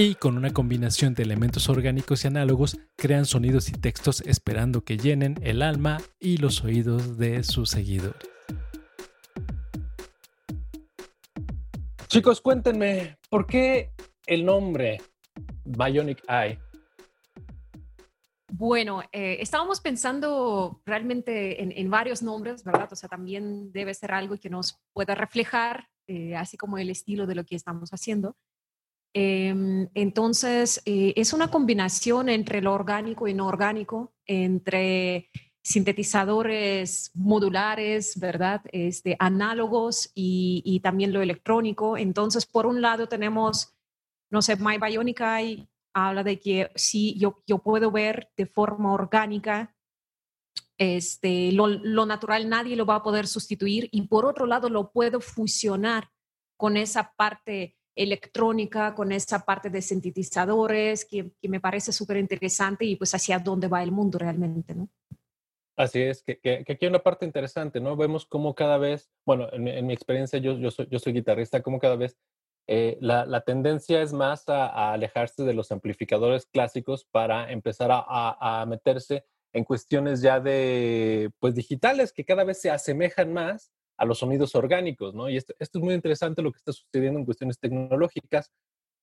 y 0.00 0.14
con 0.14 0.36
una 0.36 0.52
combinación 0.52 1.14
de 1.14 1.24
elementos 1.24 1.68
orgánicos 1.68 2.22
y 2.22 2.28
análogos 2.28 2.78
crean 2.96 3.26
sonidos 3.26 3.68
y 3.68 3.72
textos 3.72 4.20
esperando 4.20 4.84
que 4.84 4.96
llenen 4.96 5.34
el 5.42 5.60
alma 5.60 5.98
y 6.20 6.36
los 6.36 6.62
oídos 6.62 7.18
de 7.18 7.42
sus 7.42 7.70
seguidores. 7.70 8.30
Chicos, 12.06 12.40
cuéntenme, 12.40 13.18
¿por 13.28 13.44
qué 13.48 13.90
el 14.26 14.44
nombre 14.44 14.98
Bionic 15.64 16.22
Eye? 16.28 16.60
Bueno, 18.52 19.02
eh, 19.10 19.38
estábamos 19.40 19.80
pensando 19.80 20.80
realmente 20.86 21.80
en, 21.80 21.90
varios 21.90 22.22
nombres, 22.22 22.62
¿verdad? 22.62 22.88
O 22.92 22.94
sea, 22.94 23.08
también 23.08 23.72
debe 23.72 23.92
ser 23.94 24.12
algo 24.12 24.36
que 24.36 24.48
nos 24.48 24.78
pueda 24.92 25.16
reflejar, 25.16 25.88
eh, 26.06 26.36
así 26.36 26.56
como 26.56 26.78
el 26.78 26.88
estilo 26.88 27.26
de 27.26 27.34
lo 27.34 27.44
que 27.44 27.56
estamos 27.56 27.90
haciendo. 27.90 28.36
Em, 29.20 29.88
entonces, 29.94 30.80
eh, 30.84 31.12
es 31.16 31.32
una 31.32 31.50
combinación 31.50 32.28
entre 32.28 32.62
lo 32.62 32.72
orgánico 32.72 33.26
y 33.26 33.34
no 33.34 33.48
orgánico, 33.48 34.14
entre 34.26 35.28
sintetizadores 35.60 37.10
modulares, 37.14 38.16
¿verdad? 38.20 38.60
Este, 38.70 39.16
análogos 39.18 40.12
y, 40.14 40.78
también 40.84 41.12
lo 41.12 41.20
electrónico. 41.20 41.96
Entonces, 41.96 42.46
por 42.46 42.64
un 42.66 42.80
lado 42.80 43.08
tenemos, 43.08 43.74
no 44.30 44.40
sé, 44.40 44.54
My 44.54 44.78
Bionic 44.78 45.20
Eye 45.20 45.68
habla 45.92 46.22
de 46.22 46.38
que 46.38 46.70
sí, 46.76 47.18
yo, 47.18 47.42
yo 47.44 47.58
puedo 47.58 47.90
ver 47.90 48.30
de 48.36 48.46
forma 48.46 48.92
orgánica 48.92 49.74
este, 50.78 51.50
lo 51.50 52.06
natural, 52.06 52.48
nadie 52.48 52.76
lo 52.76 52.86
va 52.86 52.94
a 52.94 53.02
poder 53.02 53.26
sustituir. 53.26 53.88
Y 53.90 54.02
por 54.02 54.26
otro 54.26 54.46
lado, 54.46 54.68
lo 54.68 54.92
puedo 54.92 55.20
fusionar 55.20 56.08
con 56.56 56.76
esa 56.76 57.14
parte 57.16 57.77
electrónica, 57.98 58.94
con 58.94 59.10
esa 59.10 59.40
parte 59.40 59.70
de 59.70 59.82
sintetizadores, 59.82 61.04
que, 61.04 61.32
me 61.42 61.60
parece 61.60 61.92
súper 61.92 62.16
interesante 62.18 62.84
y 62.84 62.96
pues 62.96 63.12
hacia 63.14 63.38
dónde 63.40 63.66
va 63.66 63.82
el 63.82 63.90
mundo 63.90 64.18
realmente, 64.18 64.74
¿no? 64.74 64.88
Así 65.76 66.00
es, 66.00 66.22
que, 66.22 66.38
que, 66.38 66.64
aquí 66.68 66.84
hay 66.84 66.88
una 66.88 67.02
parte 67.02 67.24
interesante, 67.24 67.80
¿no? 67.80 67.96
Vemos 67.96 68.24
cómo 68.26 68.54
cada 68.54 68.78
vez, 68.78 69.10
bueno, 69.24 69.48
en, 69.52 69.86
mi 69.86 69.92
experiencia 69.92 70.38
yo, 70.38 70.56
yo, 70.58 70.70
soy, 70.70 71.12
guitarrista, 71.12 71.62
cómo 71.62 71.78
cada 71.78 71.96
vez 71.96 72.16
eh, 72.66 72.98
la, 73.00 73.40
tendencia 73.42 74.02
es 74.02 74.12
más 74.12 74.48
a, 74.48 74.92
alejarse 74.92 75.44
de 75.44 75.54
los 75.54 75.70
amplificadores 75.70 76.46
clásicos 76.46 77.04
para 77.04 77.50
empezar 77.50 77.90
a, 77.90 78.04
a, 78.06 78.62
a, 78.62 78.66
meterse 78.66 79.24
en 79.52 79.64
cuestiones 79.64 80.20
ya 80.20 80.40
de, 80.40 81.30
pues, 81.40 81.54
digitales 81.54 82.12
que 82.12 82.24
cada 82.24 82.44
vez 82.44 82.60
se 82.60 82.70
asemejan 82.70 83.32
más 83.32 83.72
a 83.98 84.04
los 84.04 84.20
sonidos 84.20 84.54
orgánicos, 84.54 85.14
¿no? 85.14 85.28
Y 85.28 85.36
esto, 85.36 85.54
es 85.58 85.74
muy 85.74 85.92
interesante 85.92 86.40
lo 86.40 86.52
que 86.52 86.58
está 86.58 86.72
sucediendo 86.72 87.18
en 87.18 87.24
cuestiones 87.24 87.58
tecnológicas, 87.58 88.52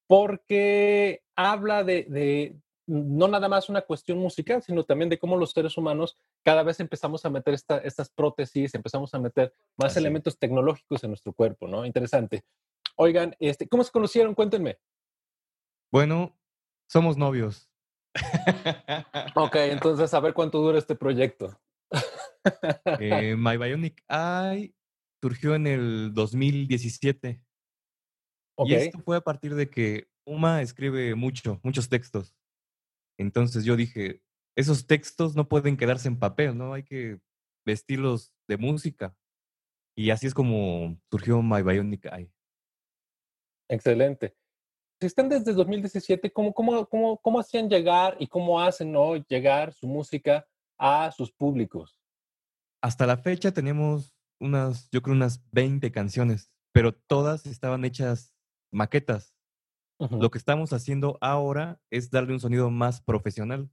porque 0.07 1.21
habla 1.35 1.83
de, 1.83 2.55
no 2.87 3.27
nada 3.27 3.49
más 3.49 3.67
una 3.69 3.81
cuestión 3.81 4.17
musical, 4.19 4.63
sino 4.63 4.85
también 4.85 5.09
de 5.09 5.19
cómo 5.19 5.35
los 5.35 5.51
seres 5.51 5.77
humanos 5.77 6.17
cada 6.43 6.63
vez 6.63 6.79
empezamos 6.79 7.25
a 7.25 7.29
meter 7.29 7.53
estas 7.53 8.09
prótesis, 8.09 8.73
empezamos 8.73 9.13
a 9.13 9.19
meter 9.19 9.53
más 9.77 9.97
elementos 9.97 10.39
tecnológicos 10.39 11.03
en 11.03 11.11
nuestro 11.11 11.33
cuerpo, 11.33 11.67
¿no? 11.67 11.85
Interesante. 11.85 12.45
Oigan, 12.95 13.35
este, 13.39 13.67
¿cómo 13.67 13.83
se 13.83 13.91
conocieron? 13.91 14.33
Cuéntenme. 14.33 14.77
Bueno, 15.91 16.37
somos 16.87 17.17
novios. 17.17 17.69
ok, 19.35 19.55
entonces 19.71 20.13
a 20.13 20.21
ver 20.21 20.33
cuánto 20.33 20.61
dura 20.61 20.77
este 20.77 20.95
proyecto. 20.95 21.59
Eh, 22.99 23.35
My 23.37 23.57
Bionic 23.57 24.03
Eye 24.07 24.73
surgió 25.21 25.55
en 25.55 25.67
el 25.67 26.13
2017. 26.13 27.41
Y 28.65 28.73
esto 28.73 28.99
fue 28.99 29.17
a 29.17 29.21
partir 29.21 29.55
de 29.55 29.69
que 29.69 30.07
Uma 30.25 30.61
escribe 30.61 31.13
mucho, 31.15 31.59
muchos 31.63 31.89
textos. 31.89 32.35
Entonces 33.17 33.63
yo 33.63 33.75
dije, 33.75 34.21
esos 34.55 34.87
textos 34.87 35.35
no 35.35 35.47
pueden 35.47 35.77
quedarse 35.77 36.07
en 36.07 36.19
papel, 36.19 36.57
¿no? 36.57 36.73
Hay 36.73 36.83
que 36.83 37.19
vestirlos 37.65 38.33
de 38.47 38.57
música. 38.57 39.15
Y 39.97 40.09
así 40.09 40.27
es 40.27 40.33
como 40.33 40.99
surgió 41.09 41.41
My 41.41 41.61
Bionic 41.61 42.05
Eye. 42.05 42.31
Excelente. 43.69 44.35
Si 44.99 45.07
están 45.07 45.29
desde 45.29 45.53
2017, 45.53 46.31
¿cómo, 46.31 46.53
cómo, 46.53 46.85
cómo, 46.87 47.17
cómo 47.17 47.39
hacían 47.39 47.69
llegar 47.69 48.15
y 48.19 48.27
cómo 48.27 48.61
hacen 48.61 48.91
¿no? 48.91 49.15
llegar 49.15 49.73
su 49.73 49.87
música 49.87 50.47
a 50.77 51.11
sus 51.11 51.31
públicos? 51.31 51.99
Hasta 52.81 53.05
la 53.05 53.17
fecha 53.17 53.51
tenemos 53.51 54.14
unas, 54.39 54.89
yo 54.91 55.01
creo 55.01 55.15
unas 55.15 55.43
20 55.51 55.91
canciones, 55.91 56.51
pero 56.73 56.93
todas 56.93 57.45
estaban 57.45 57.85
hechas 57.85 58.33
maquetas. 58.71 59.33
Lo 59.97 60.29
que 60.29 60.37
estamos 60.37 60.73
haciendo 60.73 61.17
ahora 61.21 61.81
es 61.89 62.11
darle 62.11 62.33
un 62.33 62.39
sonido 62.39 62.69
más 62.69 63.01
profesional. 63.01 63.69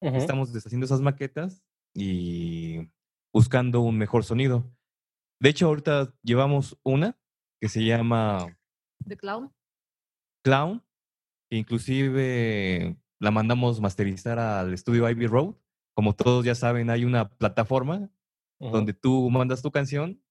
Estamos 0.00 0.52
deshaciendo 0.52 0.86
esas 0.86 1.00
maquetas 1.00 1.62
y 1.94 2.90
buscando 3.32 3.80
un 3.80 3.96
mejor 3.96 4.24
sonido. 4.24 4.68
De 5.40 5.50
hecho, 5.50 5.66
ahorita 5.66 6.12
llevamos 6.22 6.78
una 6.82 7.16
que 7.60 7.68
se 7.68 7.84
llama... 7.84 8.58
The 9.06 9.16
Clown. 9.16 9.52
Clown. 10.44 10.82
Inclusive 11.50 12.96
la 13.20 13.30
mandamos 13.30 13.80
masterizar 13.80 14.40
al 14.40 14.74
estudio 14.74 15.08
Ivy 15.08 15.28
Road. 15.28 15.54
Como 15.94 16.14
todos 16.16 16.44
ya 16.44 16.56
saben, 16.56 16.90
hay 16.90 17.04
una 17.04 17.28
plataforma 17.28 18.10
donde 18.70 18.92
tú 18.92 19.28
mandas 19.30 19.62
tu 19.62 19.70
canción, 19.70 20.22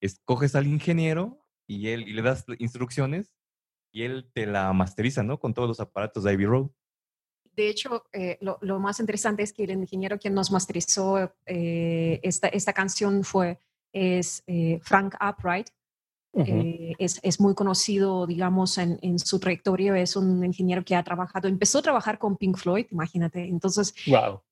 escoges 0.00 0.54
al 0.54 0.66
ingeniero 0.66 1.44
y 1.66 1.88
él 1.88 2.08
y 2.08 2.12
le 2.12 2.22
das 2.22 2.44
instrucciones 2.58 3.34
y 3.92 4.02
él 4.02 4.30
te 4.32 4.46
la 4.46 4.72
masteriza, 4.72 5.22
¿no? 5.22 5.38
Con 5.38 5.54
todos 5.54 5.68
los 5.68 5.80
aparatos 5.80 6.24
de 6.24 6.32
Ivy 6.32 6.46
Road. 6.46 6.70
De 7.54 7.68
hecho, 7.68 8.04
eh, 8.12 8.36
lo, 8.40 8.58
lo, 8.62 8.80
más 8.80 8.98
interesante 8.98 9.44
es 9.44 9.52
que 9.52 9.64
el 9.64 9.70
ingeniero 9.70 10.18
quien 10.18 10.34
nos 10.34 10.50
masterizó 10.50 11.32
eh, 11.46 12.20
esta, 12.22 12.48
esta 12.48 12.72
canción 12.72 13.22
fue 13.22 13.60
es 13.92 14.42
eh, 14.48 14.80
Frank 14.82 15.14
Upright. 15.20 15.68
es, 16.98 17.20
es, 17.22 17.40
muy 17.40 17.54
conocido, 17.54 18.26
digamos, 18.26 18.76
en, 18.78 18.98
en, 19.02 19.20
su 19.20 19.38
trayectoria. 19.38 19.96
Es 19.96 20.16
un 20.16 20.44
ingeniero 20.44 20.84
que 20.84 20.96
ha 20.96 21.04
trabajado, 21.04 21.46
empezó 21.46 21.78
a 21.78 21.82
trabajar 21.82 22.18
con 22.18 22.36
Pink 22.36 22.56
Floyd, 22.56 22.86
imagínate. 22.90 23.44
Entonces, 23.44 23.94
wow. 24.08 24.42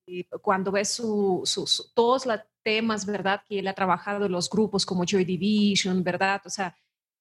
cuando 0.41 0.71
ves 0.71 0.87
su, 0.93 1.41
su, 1.43 1.65
todos 1.93 2.25
la, 2.25 2.47
temas, 2.63 3.05
¿verdad? 3.05 3.41
Que 3.47 3.59
él 3.59 3.67
ha 3.67 3.73
trabajado 3.73 4.27
los 4.29 4.49
grupos 4.49 4.85
como 4.85 5.05
Joy 5.05 5.25
Division, 5.25 6.03
¿verdad? 6.03 6.41
O 6.45 6.49
sea, 6.49 6.75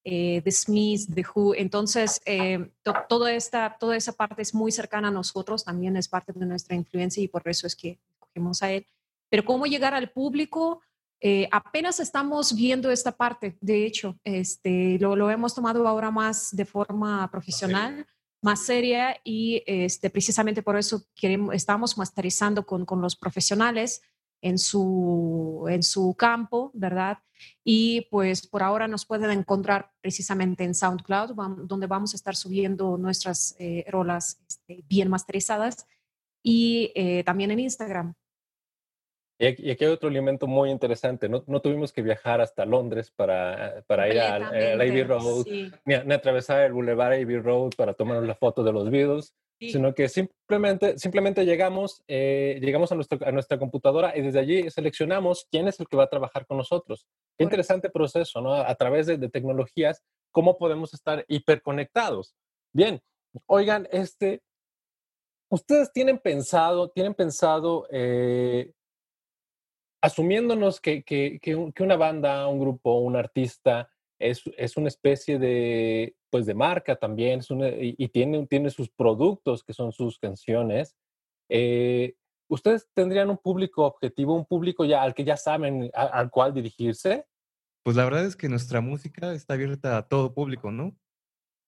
eh, 0.04 0.40
The 0.42 0.50
Smiths, 0.50 1.12
The 1.12 1.24
Who. 1.34 1.54
Entonces, 1.54 2.20
eh, 2.24 2.70
toda, 3.08 3.32
esta, 3.32 3.76
toda 3.78 3.96
esa 3.96 4.12
parte 4.12 4.42
es 4.42 4.54
muy 4.54 4.72
cercana 4.72 5.08
a 5.08 5.12
nosotros, 5.12 5.64
también 5.64 5.96
es 5.96 6.08
parte 6.08 6.32
de 6.32 6.46
nuestra 6.46 6.76
influencia 6.76 7.22
y 7.22 7.28
por 7.28 7.46
eso 7.46 7.66
es 7.66 7.76
que 7.76 7.98
cogemos 8.18 8.62
a 8.62 8.72
él. 8.72 8.86
Pero 9.28 9.44
cómo 9.44 9.66
llegar 9.66 9.94
al 9.94 10.10
público, 10.10 10.80
eh, 11.20 11.48
apenas 11.50 12.00
estamos 12.00 12.54
viendo 12.54 12.90
esta 12.90 13.12
parte, 13.12 13.56
de 13.60 13.86
hecho, 13.86 14.18
este, 14.24 14.98
lo, 15.00 15.16
lo 15.16 15.30
hemos 15.30 15.54
tomado 15.54 15.86
ahora 15.86 16.10
más 16.10 16.54
de 16.54 16.64
forma 16.64 17.30
profesional 17.30 18.06
más 18.42 18.66
seria 18.66 19.16
y 19.24 19.62
este, 19.66 20.10
precisamente 20.10 20.62
por 20.62 20.76
eso 20.76 21.06
queremos, 21.14 21.54
estamos 21.54 21.96
masterizando 21.96 22.66
con, 22.66 22.84
con 22.84 23.00
los 23.00 23.16
profesionales 23.16 24.02
en 24.42 24.58
su, 24.58 25.66
en 25.70 25.82
su 25.82 26.14
campo, 26.14 26.70
¿verdad? 26.74 27.18
Y 27.64 28.02
pues 28.10 28.46
por 28.46 28.62
ahora 28.62 28.86
nos 28.88 29.06
pueden 29.06 29.30
encontrar 29.30 29.90
precisamente 30.00 30.64
en 30.64 30.74
SoundCloud, 30.74 31.34
donde 31.64 31.86
vamos 31.86 32.12
a 32.12 32.16
estar 32.16 32.36
subiendo 32.36 32.98
nuestras 32.98 33.56
eh, 33.58 33.84
rolas 33.88 34.40
este, 34.46 34.84
bien 34.88 35.08
masterizadas 35.08 35.86
y 36.42 36.92
eh, 36.94 37.22
también 37.24 37.52
en 37.52 37.60
Instagram. 37.60 38.14
Y 39.38 39.46
aquí, 39.46 39.84
hay 39.84 39.90
otro 39.90 40.08
elemento 40.08 40.46
muy 40.46 40.70
interesante. 40.70 41.28
No, 41.28 41.42
no 41.48 41.60
tuvimos 41.60 41.92
que 41.92 42.02
viajar 42.02 42.40
hasta 42.40 42.64
Londres 42.64 43.10
para, 43.10 43.82
para 43.88 44.08
ir 44.08 44.20
al, 44.20 44.44
Abbey 44.44 45.02
Road, 45.02 45.46
ni, 45.84 45.94
atravesar 45.94 46.62
el 46.62 46.72
Boulevard 46.72 47.14
Abbey 47.14 47.38
Road 47.38 47.72
para 47.76 47.94
tomar 47.94 48.22
la 48.22 48.36
foto 48.36 48.62
de 48.62 48.72
los 48.72 48.88
Beatles, 48.88 49.34
sino 49.70 49.94
que 49.94 50.08
simplemente, 50.08 50.98
simplemente 50.98 51.44
llegamos, 51.44 52.02
eh, 52.08 52.58
llegamos 52.60 52.90
a, 52.90 52.94
nuestro, 52.94 53.18
a 53.26 53.30
nuestra 53.30 53.58
computadora 53.58 54.16
y 54.16 54.22
desde 54.22 54.40
allí 54.40 54.70
seleccionamos 54.70 55.46
quién 55.50 55.68
es 55.68 55.78
el 55.78 55.86
que 55.86 55.96
va 55.96 56.04
a 56.04 56.10
trabajar 56.10 56.46
con 56.46 56.56
nosotros. 56.56 57.06
Qué 57.38 57.44
interesante 57.44 57.90
proceso, 57.90 58.40
¿no? 58.40 58.54
A 58.54 58.74
través 58.74 59.06
de, 59.06 59.18
de 59.18 59.28
tecnologías, 59.28 60.02
cómo 60.30 60.58
podemos 60.58 60.94
estar 60.94 61.24
hiperconectados. 61.28 62.34
Bien, 62.72 63.00
oigan, 63.46 63.86
este, 63.92 64.42
ustedes 65.50 65.92
tienen 65.92 66.18
pensado, 66.18 66.90
tienen 66.90 67.14
pensado 67.14 67.86
eh, 67.90 68.72
asumiéndonos 70.02 70.80
que, 70.80 71.02
que, 71.04 71.38
que, 71.40 71.54
una 71.54 71.96
banda, 71.96 72.46
un 72.48 72.58
grupo, 72.58 72.98
un 72.98 73.16
artista 73.16 73.91
es, 74.22 74.42
es, 74.56 74.76
una 74.76 74.88
especie 74.88 75.38
de, 75.38 76.16
pues 76.30 76.46
de 76.46 76.54
marca 76.54 76.96
también 76.96 77.40
y, 77.80 78.08
tiene, 78.08 78.46
tiene 78.46 78.70
sus 78.70 78.88
productos 78.88 79.64
que 79.64 79.72
son 79.72 79.92
sus 79.92 80.18
canciones, 80.18 80.96
eh, 81.48 82.14
¿ustedes 82.48 82.88
tendrían 82.94 83.30
un 83.30 83.38
público 83.38 83.84
objetivo, 83.84 84.34
un 84.34 84.46
público 84.46 84.84
ya 84.84 85.02
al 85.02 85.14
que 85.14 85.24
ya 85.24 85.36
saben 85.36 85.90
al 85.94 86.30
cual 86.30 86.54
dirigirse? 86.54 87.26
Pues 87.84 87.96
la 87.96 88.04
verdad 88.04 88.24
es 88.24 88.36
que 88.36 88.48
nuestra 88.48 88.80
música 88.80 89.32
está 89.32 89.54
abierta 89.54 89.98
a 89.98 90.08
todo 90.08 90.32
público, 90.34 90.70
¿no? 90.70 90.96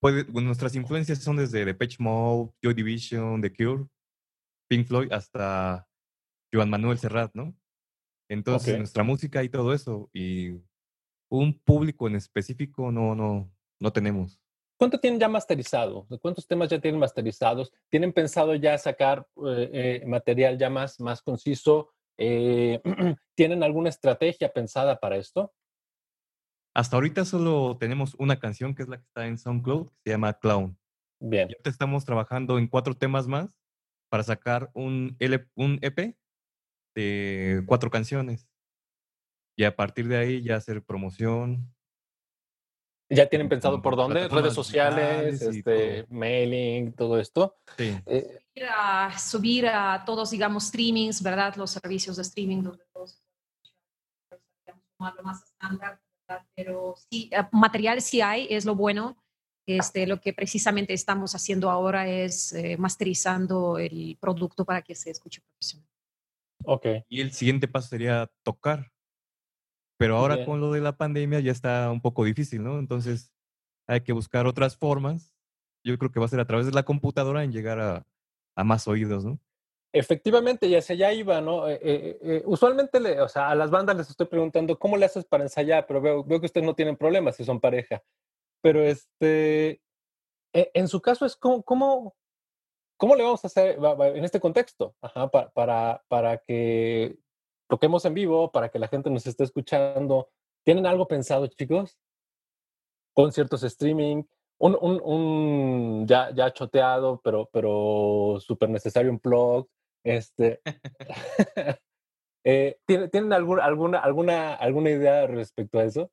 Puede, 0.01 0.25
nuestras 0.25 0.75
influencias 0.77 1.19
son 1.19 1.37
desde 1.37 1.65
Depeche 1.65 1.97
Mode, 1.99 2.53
Joy 2.63 2.75
Division, 2.75 3.41
The 3.41 3.53
Cure, 3.53 3.87
Pink 4.69 4.87
Floyd, 4.87 5.13
hasta 5.13 5.89
Joan 6.53 6.71
Manuel 6.71 6.99
Serrat, 6.99 7.35
¿no? 7.35 7.55
Entonces, 8.29 8.79
nuestra 8.79 9.03
música 9.03 9.43
y 9.43 9.49
todo 9.49 9.73
eso, 9.73 10.09
y 10.13 10.61
un 11.39 11.59
público 11.59 12.07
en 12.09 12.17
específico 12.17 12.91
no, 12.91 13.15
no, 13.15 13.51
no 13.81 13.93
tenemos. 13.93 14.41
¿Cuánto 14.77 14.99
tienen 14.99 15.21
ya 15.21 15.29
masterizado? 15.29 16.07
¿Cuántos 16.21 16.47
temas 16.47 16.69
ya 16.69 16.81
tienen 16.81 16.99
masterizados? 17.01 17.73
¿Tienen 17.89 18.13
pensado 18.13 18.55
ya 18.55 18.77
sacar 18.77 19.27
eh, 19.47 19.71
eh, 20.03 20.07
material 20.07 20.59
ya 20.59 20.69
más, 20.69 21.01
más 21.01 21.23
conciso? 21.23 21.91
Eh, 22.19 22.81
¿Tienen 23.37 23.63
alguna 23.63 23.89
estrategia 23.89 24.53
pensada 24.53 24.99
para 24.99 25.17
esto? 25.17 25.53
Hasta 26.75 26.97
ahorita 26.97 27.25
solo 27.25 27.77
tenemos 27.79 28.15
una 28.19 28.41
canción 28.41 28.75
que 28.75 28.83
es 28.83 28.89
la 28.89 28.97
que 28.99 29.05
está 29.05 29.27
en 29.27 29.39
SoundCloud, 29.39 29.87
que 29.87 29.95
se 30.05 30.11
llama 30.11 30.33
Clown. 30.35 30.77
Bien. 31.21 31.49
Y 31.51 31.69
estamos 31.69 32.05
trabajando 32.05 32.59
en 32.59 32.67
cuatro 32.67 32.97
temas 32.97 33.29
más 33.29 33.49
para 34.11 34.25
sacar 34.25 34.71
un, 34.75 35.17
un 35.55 35.79
EP 35.83 36.17
de 36.97 37.63
cuatro 37.67 37.91
canciones. 37.91 38.49
Y 39.57 39.65
a 39.65 39.75
partir 39.75 40.09
de 40.09 40.17
ahí 40.17 40.43
ya 40.43 40.57
hacer 40.57 40.83
promoción. 40.83 41.73
¿Ya 43.09 43.27
tienen 43.27 43.49
pensado 43.49 43.81
por 43.83 43.97
dónde? 43.97 44.29
¿Redes 44.29 44.55
sociales, 44.55 45.43
este, 45.43 46.07
mailing, 46.09 46.93
todo 46.93 47.21
esto? 47.21 47.57
Sí. 47.77 47.97
Eh, 48.07 48.41
subir, 49.19 49.67
a, 49.67 50.03
todos, 50.05 50.31
digamos, 50.31 50.65
streamings, 50.65 51.23
¿verdad? 51.23 51.55
Los 51.57 51.71
servicios 51.71 52.17
de 52.17 52.23
streaming 52.23 52.63
donde 52.63 52.85
todos 52.93 53.25
lo 55.13 55.23
más 55.23 55.45
estándar, 55.45 56.01
Pero 56.55 56.95
sí, 57.11 57.29
eh, 57.33 57.43
material 57.53 58.01
sí 58.01 58.21
hay, 58.21 58.47
es 58.51 58.65
lo 58.65 58.75
bueno. 58.75 59.17
Este, 59.67 60.07
lo 60.07 60.21
que 60.21 60.35
precisamente 60.35 60.93
estamos 60.93 61.35
haciendo 61.35 61.71
ahora 61.71 62.07
es 62.09 62.53
eh, 62.53 62.77
masterizando 62.79 63.79
el 63.79 64.17
producto 64.21 64.65
para 64.65 64.83
que 64.83 64.95
se 64.95 65.11
escuche 65.11 65.41
profesional. 65.41 65.89
Ok. 66.67 66.87
Y 67.09 67.21
el 67.21 67.33
siguiente 67.33 67.67
paso 67.67 67.89
sería 67.89 68.31
tocar. 68.43 68.91
Pero 70.05 70.19
ahora 70.19 70.45
con 70.45 70.61
lo 70.61 70.71
de 70.71 70.83
la 70.83 70.99
pandemia 70.99 71.41
ya 71.41 71.51
está 71.51 71.91
un 71.91 72.03
poco 72.03 72.25
difícil, 72.25 72.63
¿no? 72.63 72.79
Entonces 72.79 73.33
hay 73.87 74.03
que 74.03 74.13
buscar 74.13 74.47
otras 74.47 74.77
formas. 74.77 75.35
Yo 75.83 75.97
creo 75.97 76.13
que 76.13 76.21
va 76.21 76.27
a 76.27 76.29
ser 76.29 76.41
a 76.41 76.47
través 76.47 76.67
de 76.67 76.73
la 76.73 76.83
computadora 76.83 77.43
en 77.43 77.53
llegar 77.53 77.81
a, 77.81 78.07
a 78.55 78.65
más 78.65 78.87
oídos, 78.87 79.25
¿no? 79.25 79.39
Efectivamente, 79.95 80.69
ya 80.69 80.83
se 80.83 80.99
ya 80.99 81.11
iba, 81.15 81.41
¿no? 81.41 81.71
Eh, 81.71 81.81
eh, 81.83 82.19
eh, 82.21 82.43
usualmente, 82.45 83.01
le, 83.01 83.19
o 83.19 83.29
sea, 83.31 83.49
a 83.49 83.55
las 83.55 83.71
bandas 83.71 83.97
les 83.97 84.11
estoy 84.11 84.27
preguntando 84.27 84.79
cómo 84.79 84.99
le 84.99 85.07
haces 85.07 85.25
para 85.25 85.45
ensayar, 85.45 85.87
pero 85.87 86.03
veo, 86.03 86.23
veo 86.23 86.39
que 86.39 86.47
ustedes 86.47 86.67
no 86.67 86.75
tienen 86.75 86.99
problemas 86.99 87.37
si 87.37 87.45
son 87.45 87.59
pareja. 87.59 88.03
Pero 88.61 88.83
este, 88.83 89.81
e, 90.53 90.71
en 90.75 90.87
su 90.87 91.01
caso 91.01 91.25
es 91.25 91.35
como, 91.35 91.63
cómo, 91.63 92.15
¿Cómo 92.97 93.17
le 93.17 93.25
vamos 93.25 93.43
a 93.45 93.49
hacer 93.49 93.79
en 94.15 94.25
este 94.25 94.41
contexto? 94.41 94.95
para, 95.55 96.03
para 96.09 96.39
que 96.39 97.19
toquemos 97.69 98.05
en 98.05 98.15
vivo, 98.15 98.51
para 98.53 98.69
que 98.69 98.79
la 98.79 98.89
gente 98.89 99.11
nos 99.11 99.27
esté 99.27 99.45
escuchando. 99.45 100.29
¿Tienen 100.65 100.87
algo 100.87 101.07
pensado, 101.07 101.47
chicos? 101.47 101.99
Conciertos 103.15 103.63
streaming, 103.63 104.25
un, 104.59 104.77
un, 104.81 105.01
un 105.05 106.07
ya, 106.07 106.35
ya 106.35 106.53
choteado, 106.53 107.21
pero, 107.23 107.49
pero 107.53 108.39
súper 108.41 108.71
necesario 108.71 109.11
un 109.11 109.21
blog. 109.23 109.69
Este, 110.05 110.61
eh, 112.45 112.79
¿Tienen, 112.87 113.33
alguna, 113.33 113.65
alguna, 113.65 114.55
alguna 114.55 114.91
idea 114.91 115.27
respecto 115.27 115.79
a 115.79 115.85
eso? 115.85 116.11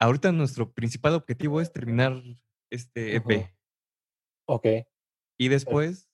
Ahorita 0.00 0.32
nuestro 0.32 0.72
principal 0.72 1.14
objetivo 1.14 1.60
es 1.60 1.72
terminar 1.72 2.20
este 2.70 3.16
EP. 3.16 3.50
Ok. 4.46 4.66
Y 5.38 5.48
después, 5.48 6.10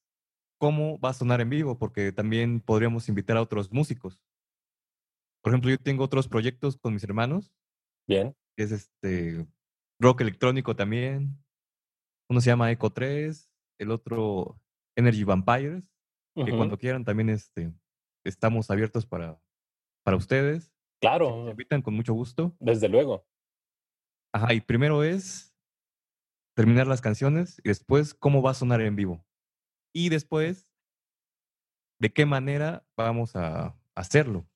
¿cómo 0.60 1.00
va 1.00 1.08
a 1.08 1.14
sonar 1.14 1.40
en 1.40 1.48
vivo? 1.48 1.78
Porque 1.78 2.12
también 2.12 2.60
podríamos 2.60 3.08
invitar 3.08 3.36
a 3.38 3.42
otros 3.42 3.72
músicos. 3.72 4.20
Por 5.42 5.52
ejemplo, 5.52 5.70
yo 5.70 5.78
tengo 5.78 6.04
otros 6.04 6.28
proyectos 6.28 6.76
con 6.76 6.92
mis 6.92 7.02
hermanos. 7.02 7.50
Bien. 8.06 8.36
Que 8.56 8.64
es 8.64 8.72
este 8.72 9.46
rock 9.98 10.20
electrónico 10.20 10.76
también. 10.76 11.42
Uno 12.28 12.40
se 12.42 12.50
llama 12.50 12.70
Eco 12.70 12.92
3, 12.92 13.50
el 13.78 13.90
otro 13.90 14.60
Energy 14.96 15.24
Vampires, 15.24 15.82
que 16.34 16.54
cuando 16.54 16.78
quieran 16.78 17.04
también 17.04 17.30
este, 17.30 17.72
estamos 18.24 18.70
abiertos 18.70 19.06
para, 19.06 19.40
para 20.04 20.18
ustedes. 20.18 20.70
Claro. 21.00 21.44
me 21.44 21.52
invitan 21.52 21.80
con 21.80 21.94
mucho 21.94 22.12
gusto. 22.12 22.54
Desde 22.60 22.88
luego. 22.88 23.26
Ajá, 24.32 24.52
y 24.52 24.60
primero 24.60 25.02
es 25.02 25.56
terminar 26.54 26.86
las 26.86 27.00
canciones 27.00 27.58
y 27.64 27.68
después 27.70 28.12
cómo 28.12 28.42
va 28.42 28.50
a 28.50 28.54
sonar 28.54 28.82
en 28.82 28.94
vivo. 28.94 29.24
Y 29.92 30.08
después, 30.08 30.68
de 31.98 32.12
qué 32.12 32.26
manera 32.26 32.84
vamos 32.96 33.36
a 33.36 33.76
hacerlo. 33.94 34.46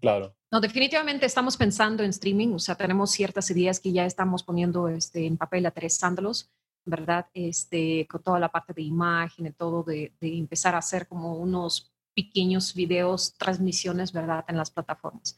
Claro. 0.00 0.34
No, 0.50 0.60
definitivamente 0.60 1.26
estamos 1.26 1.56
pensando 1.56 2.02
en 2.02 2.10
streaming, 2.10 2.54
o 2.54 2.58
sea, 2.58 2.76
tenemos 2.76 3.10
ciertas 3.10 3.50
ideas 3.50 3.80
que 3.80 3.92
ya 3.92 4.06
estamos 4.06 4.42
poniendo 4.42 4.88
este, 4.88 5.26
en 5.26 5.36
papel, 5.36 5.66
aterrizándolos, 5.66 6.50
¿verdad? 6.84 7.26
Este, 7.34 8.06
con 8.06 8.22
toda 8.22 8.38
la 8.38 8.50
parte 8.50 8.72
de 8.72 8.82
imagen 8.82 9.46
y 9.46 9.52
todo, 9.52 9.82
de, 9.82 10.12
de 10.20 10.38
empezar 10.38 10.74
a 10.74 10.78
hacer 10.78 11.08
como 11.08 11.36
unos 11.36 11.92
pequeños 12.14 12.74
videos, 12.74 13.36
transmisiones, 13.36 14.12
¿verdad? 14.12 14.44
En 14.48 14.56
las 14.56 14.70
plataformas 14.70 15.36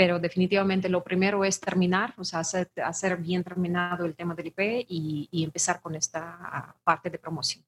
pero 0.00 0.18
definitivamente 0.18 0.88
lo 0.88 1.04
primero 1.04 1.44
es 1.44 1.60
terminar, 1.60 2.14
o 2.16 2.24
sea, 2.24 2.40
hacer, 2.40 3.16
bien 3.18 3.44
terminado 3.44 4.06
el 4.06 4.14
tema 4.14 4.34
del 4.34 4.46
IP 4.46 4.86
y, 4.88 5.44
empezar 5.44 5.82
con 5.82 5.94
esta 5.94 6.74
parte 6.82 7.10
de 7.10 7.18
promoción. 7.18 7.62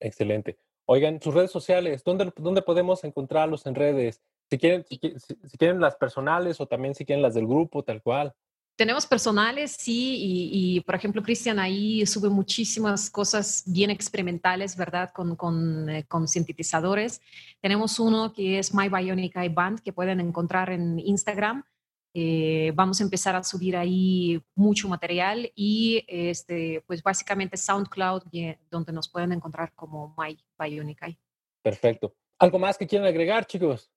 Excelente. 0.00 0.58
Oigan, 0.86 1.20
sus 1.20 1.34
redes 1.34 1.50
sociales, 1.50 2.02
¿dónde, 2.04 2.32
dónde 2.36 2.62
podemos 2.62 3.04
encontrarlos 3.04 3.66
en 3.66 3.74
redes? 3.74 4.22
Si 4.50 4.56
quieren, 4.56 4.84
si, 4.88 4.98
quieren 5.58 5.80
las 5.80 5.96
personales 5.96 6.60
o 6.60 6.66
también 6.66 6.94
si 6.94 7.04
quieren 7.04 7.22
las 7.22 7.34
del 7.34 7.46
grupo, 7.46 7.82
tal 7.82 8.02
cual. 8.02 8.34
Tenemos 8.76 9.06
personales, 9.06 9.72
sí, 9.72 10.16
y, 10.52 10.80
por 10.82 10.94
ejemplo, 10.94 11.22
Cristian 11.22 11.58
ahí 11.58 12.06
sube 12.06 12.28
muchísimas 12.28 13.10
cosas 13.10 13.64
bien 13.66 13.90
experimentales, 13.90 14.76
¿verdad? 14.76 15.10
Con, 15.12 15.34
con, 15.34 15.90
eh, 15.90 16.04
con, 16.06 16.28
sintetizadores. 16.28 17.20
Tenemos 17.60 17.98
uno 17.98 18.32
que 18.32 18.60
es 18.60 18.72
My 18.72 18.88
Bionic 18.88 19.34
Band, 19.52 19.80
que 19.80 19.92
pueden 19.92 20.20
encontrar 20.20 20.70
en 20.70 21.00
Instagram. 21.00 21.64
Eh, 22.14 22.72
vamos 22.74 23.00
a 23.00 23.04
empezar 23.04 23.36
a 23.36 23.44
subir 23.44 23.76
ahí 23.76 24.42
mucho 24.54 24.88
material 24.88 25.52
y 25.54 26.04
este, 26.08 26.82
pues 26.86 27.02
básicamente 27.02 27.56
SoundCloud, 27.56 28.22
donde 28.70 28.92
nos 28.92 29.08
pueden 29.08 29.32
encontrar 29.32 29.72
como 29.74 30.14
My 30.16 30.38
Bionic. 30.58 31.18
Perfecto. 31.62 32.14
¿Algo 32.38 32.58
más 32.58 32.78
que 32.78 32.86
quieran 32.86 33.08
agregar, 33.08 33.46
chicos? 33.46 33.90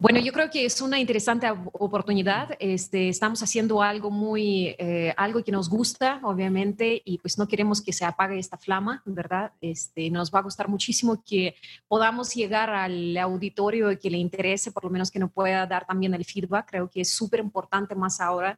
Bueno, 0.00 0.20
yo 0.20 0.32
creo 0.32 0.48
que 0.48 0.64
es 0.64 0.80
una 0.80 1.00
interesante 1.00 1.50
oportunidad. 1.72 2.50
Este, 2.60 3.08
estamos 3.08 3.42
haciendo 3.42 3.82
algo 3.82 4.12
muy, 4.12 4.76
eh, 4.78 5.12
algo 5.16 5.42
que 5.42 5.50
nos 5.50 5.68
gusta, 5.68 6.20
obviamente, 6.22 7.02
y 7.04 7.18
pues 7.18 7.36
no 7.36 7.48
queremos 7.48 7.82
que 7.82 7.92
se 7.92 8.04
apague 8.04 8.38
esta 8.38 8.56
flama, 8.56 9.02
¿verdad? 9.06 9.54
Este, 9.60 10.08
nos 10.08 10.32
va 10.32 10.38
a 10.38 10.42
gustar 10.42 10.68
muchísimo 10.68 11.24
que 11.26 11.56
podamos 11.88 12.32
llegar 12.32 12.70
al 12.70 13.16
auditorio 13.16 13.90
y 13.90 13.98
que 13.98 14.08
le 14.08 14.18
interese, 14.18 14.70
por 14.70 14.84
lo 14.84 14.90
menos 14.90 15.10
que 15.10 15.18
nos 15.18 15.32
pueda 15.32 15.66
dar 15.66 15.84
también 15.84 16.14
el 16.14 16.24
feedback. 16.24 16.70
Creo 16.70 16.88
que 16.88 17.00
es 17.00 17.10
súper 17.10 17.40
importante 17.40 17.96
más 17.96 18.20
ahora 18.20 18.56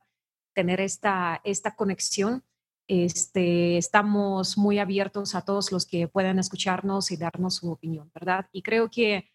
tener 0.54 0.78
esta, 0.82 1.40
esta 1.42 1.74
conexión. 1.74 2.44
Este, 2.86 3.78
estamos 3.78 4.58
muy 4.58 4.78
abiertos 4.78 5.34
a 5.34 5.42
todos 5.42 5.72
los 5.72 5.86
que 5.86 6.06
puedan 6.06 6.38
escucharnos 6.38 7.10
y 7.10 7.16
darnos 7.16 7.54
su 7.54 7.70
opinión, 7.70 8.10
¿verdad? 8.12 8.46
Y 8.52 8.60
creo 8.60 8.90
que 8.90 9.30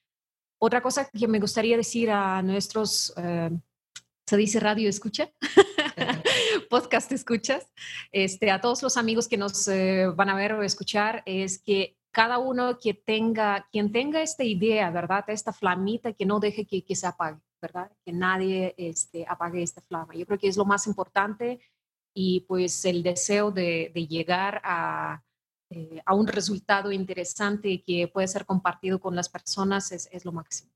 otra 0.60 0.82
cosa 0.82 1.10
que 1.10 1.28
me 1.28 1.40
gustaría 1.40 1.78
decir 1.78 2.10
a 2.12 2.42
nuestros, 2.42 3.14
eh, 3.18 3.52
se 4.26 4.38
dice 4.38 4.60
radio 4.60 4.90
escucha, 4.90 5.30
podcast 6.70 7.12
escuchas, 7.12 7.68
este, 8.12 8.52
a 8.52 8.62
todos 8.62 8.82
los 8.82 8.98
amigos 8.98 9.28
que 9.28 9.38
nos 9.38 9.68
eh, 9.68 10.08
van 10.16 10.30
a 10.30 10.36
ver 10.36 10.54
o 10.54 10.64
escuchar, 10.64 11.24
es 11.26 11.60
que 11.60 11.98
cada 12.12 12.40
uno 12.40 12.80
que 12.80 12.94
tenga, 12.94 13.68
quien 13.72 13.92
tenga 13.92 14.22
esta 14.22 14.44
idea, 14.44 14.90
¿verdad? 14.90 15.26
Esta 15.28 15.52
flamita, 15.52 16.14
que 16.14 16.26
no 16.26 16.40
deje 16.40 16.66
que, 16.66 16.84
que 16.84 16.96
se 16.96 17.08
apague, 17.08 17.42
¿verdad? 17.62 17.92
Que 18.06 18.14
nadie 18.14 18.74
este, 18.78 19.26
apague 19.28 19.62
esta 19.62 19.82
flama. 19.82 20.16
Yo 20.16 20.26
creo 20.26 20.40
que 20.40 20.48
es 20.48 20.56
lo 20.56 20.64
más 20.64 20.88
importante 20.88 21.60
y 22.14 22.42
pues 22.48 22.86
el 22.86 23.04
deseo 23.04 23.52
de, 23.52 23.92
de 23.94 24.08
llegar 24.08 24.62
a, 24.64 25.25
eh, 25.76 26.02
a 26.06 26.16
un 26.16 26.26
resultado 26.26 26.94
interesante 26.94 27.84
que 27.84 28.08
puede 28.08 28.30
ser 28.30 28.46
compartido 28.46 29.02
con 29.02 29.14
las 29.14 29.28
personas 29.28 29.92
es, 29.92 30.08
es, 30.10 30.24
lo 30.24 30.32
máximo. 30.32 30.72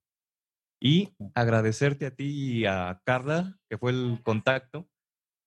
Y 0.82 1.14
agradecerte 1.36 2.06
a 2.06 2.14
ti 2.14 2.26
y 2.26 2.66
a 2.66 3.02
Carla, 3.06 3.58
que 3.70 3.78
fue 3.78 3.92
el 3.92 4.20
contacto, 4.24 4.90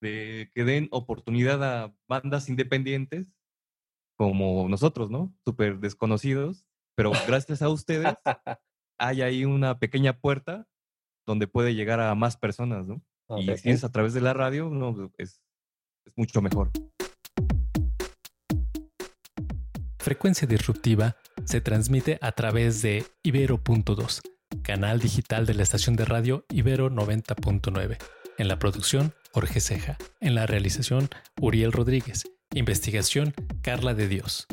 de 0.00 0.50
que 0.54 0.64
den 0.64 0.88
oportunidad 0.90 1.62
a 1.62 1.94
bandas 2.08 2.48
independientes 2.48 3.26
como 4.16 4.70
nosotros, 4.70 5.10
¿no? 5.10 5.34
Súper 5.44 5.80
desconocidos, 5.80 6.64
pero 6.96 7.12
gracias 7.26 7.60
a 7.60 7.68
ustedes 7.68 8.14
hay 8.98 9.20
ahí 9.20 9.44
una 9.44 9.78
pequeña 9.78 10.18
puerta 10.18 10.66
donde 11.26 11.46
puede 11.46 11.74
llegar 11.74 12.00
a 12.00 12.14
más 12.14 12.38
personas, 12.38 12.86
¿no? 12.86 13.02
Y 13.36 13.54
si 13.58 13.68
es 13.68 13.84
a 13.84 13.92
través 13.92 14.14
de 14.14 14.22
la 14.22 14.32
radio, 14.32 14.70
no, 14.70 15.12
es, 15.18 15.42
es 16.06 16.16
mucho 16.16 16.40
mejor. 16.40 16.70
Frecuencia 20.02 20.48
Disruptiva 20.48 21.16
se 21.44 21.60
transmite 21.60 22.18
a 22.22 22.32
través 22.32 22.82
de 22.82 23.06
Ibero.2, 23.22 24.20
canal 24.62 24.98
digital 24.98 25.46
de 25.46 25.54
la 25.54 25.62
estación 25.62 25.94
de 25.94 26.04
radio 26.04 26.44
Ibero 26.50 26.90
90.9. 26.90 27.98
En 28.36 28.48
la 28.48 28.58
producción, 28.58 29.14
Jorge 29.30 29.60
Ceja. 29.60 29.98
En 30.18 30.34
la 30.34 30.44
realización, 30.46 31.08
Uriel 31.40 31.70
Rodríguez. 31.70 32.24
Investigación, 32.52 33.32
Carla 33.62 33.94
de 33.94 34.08
Dios. 34.08 34.48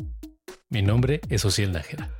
Mi 0.68 0.82
nombre 0.82 1.20
es 1.28 1.44
Ociel 1.44 1.72
Nájera. 1.72 2.16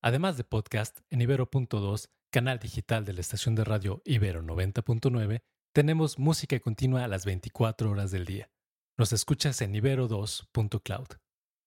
Además 0.00 0.38
de 0.38 0.44
podcast, 0.44 1.00
en 1.10 1.20
Ibero.2, 1.20 2.08
canal 2.30 2.58
digital 2.58 3.04
de 3.04 3.12
la 3.12 3.20
estación 3.20 3.54
de 3.54 3.64
radio 3.64 4.00
Ibero 4.06 4.42
90.9, 4.42 5.42
tenemos 5.74 6.18
música 6.18 6.58
continua 6.58 7.04
a 7.04 7.08
las 7.08 7.26
24 7.26 7.90
horas 7.90 8.10
del 8.10 8.24
día. 8.24 8.48
Nos 8.96 9.12
escuchas 9.12 9.60
en 9.60 9.74
ibero2.cloud. 9.74 11.08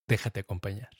Déjate 0.08 0.40
acompañar. 0.40 0.97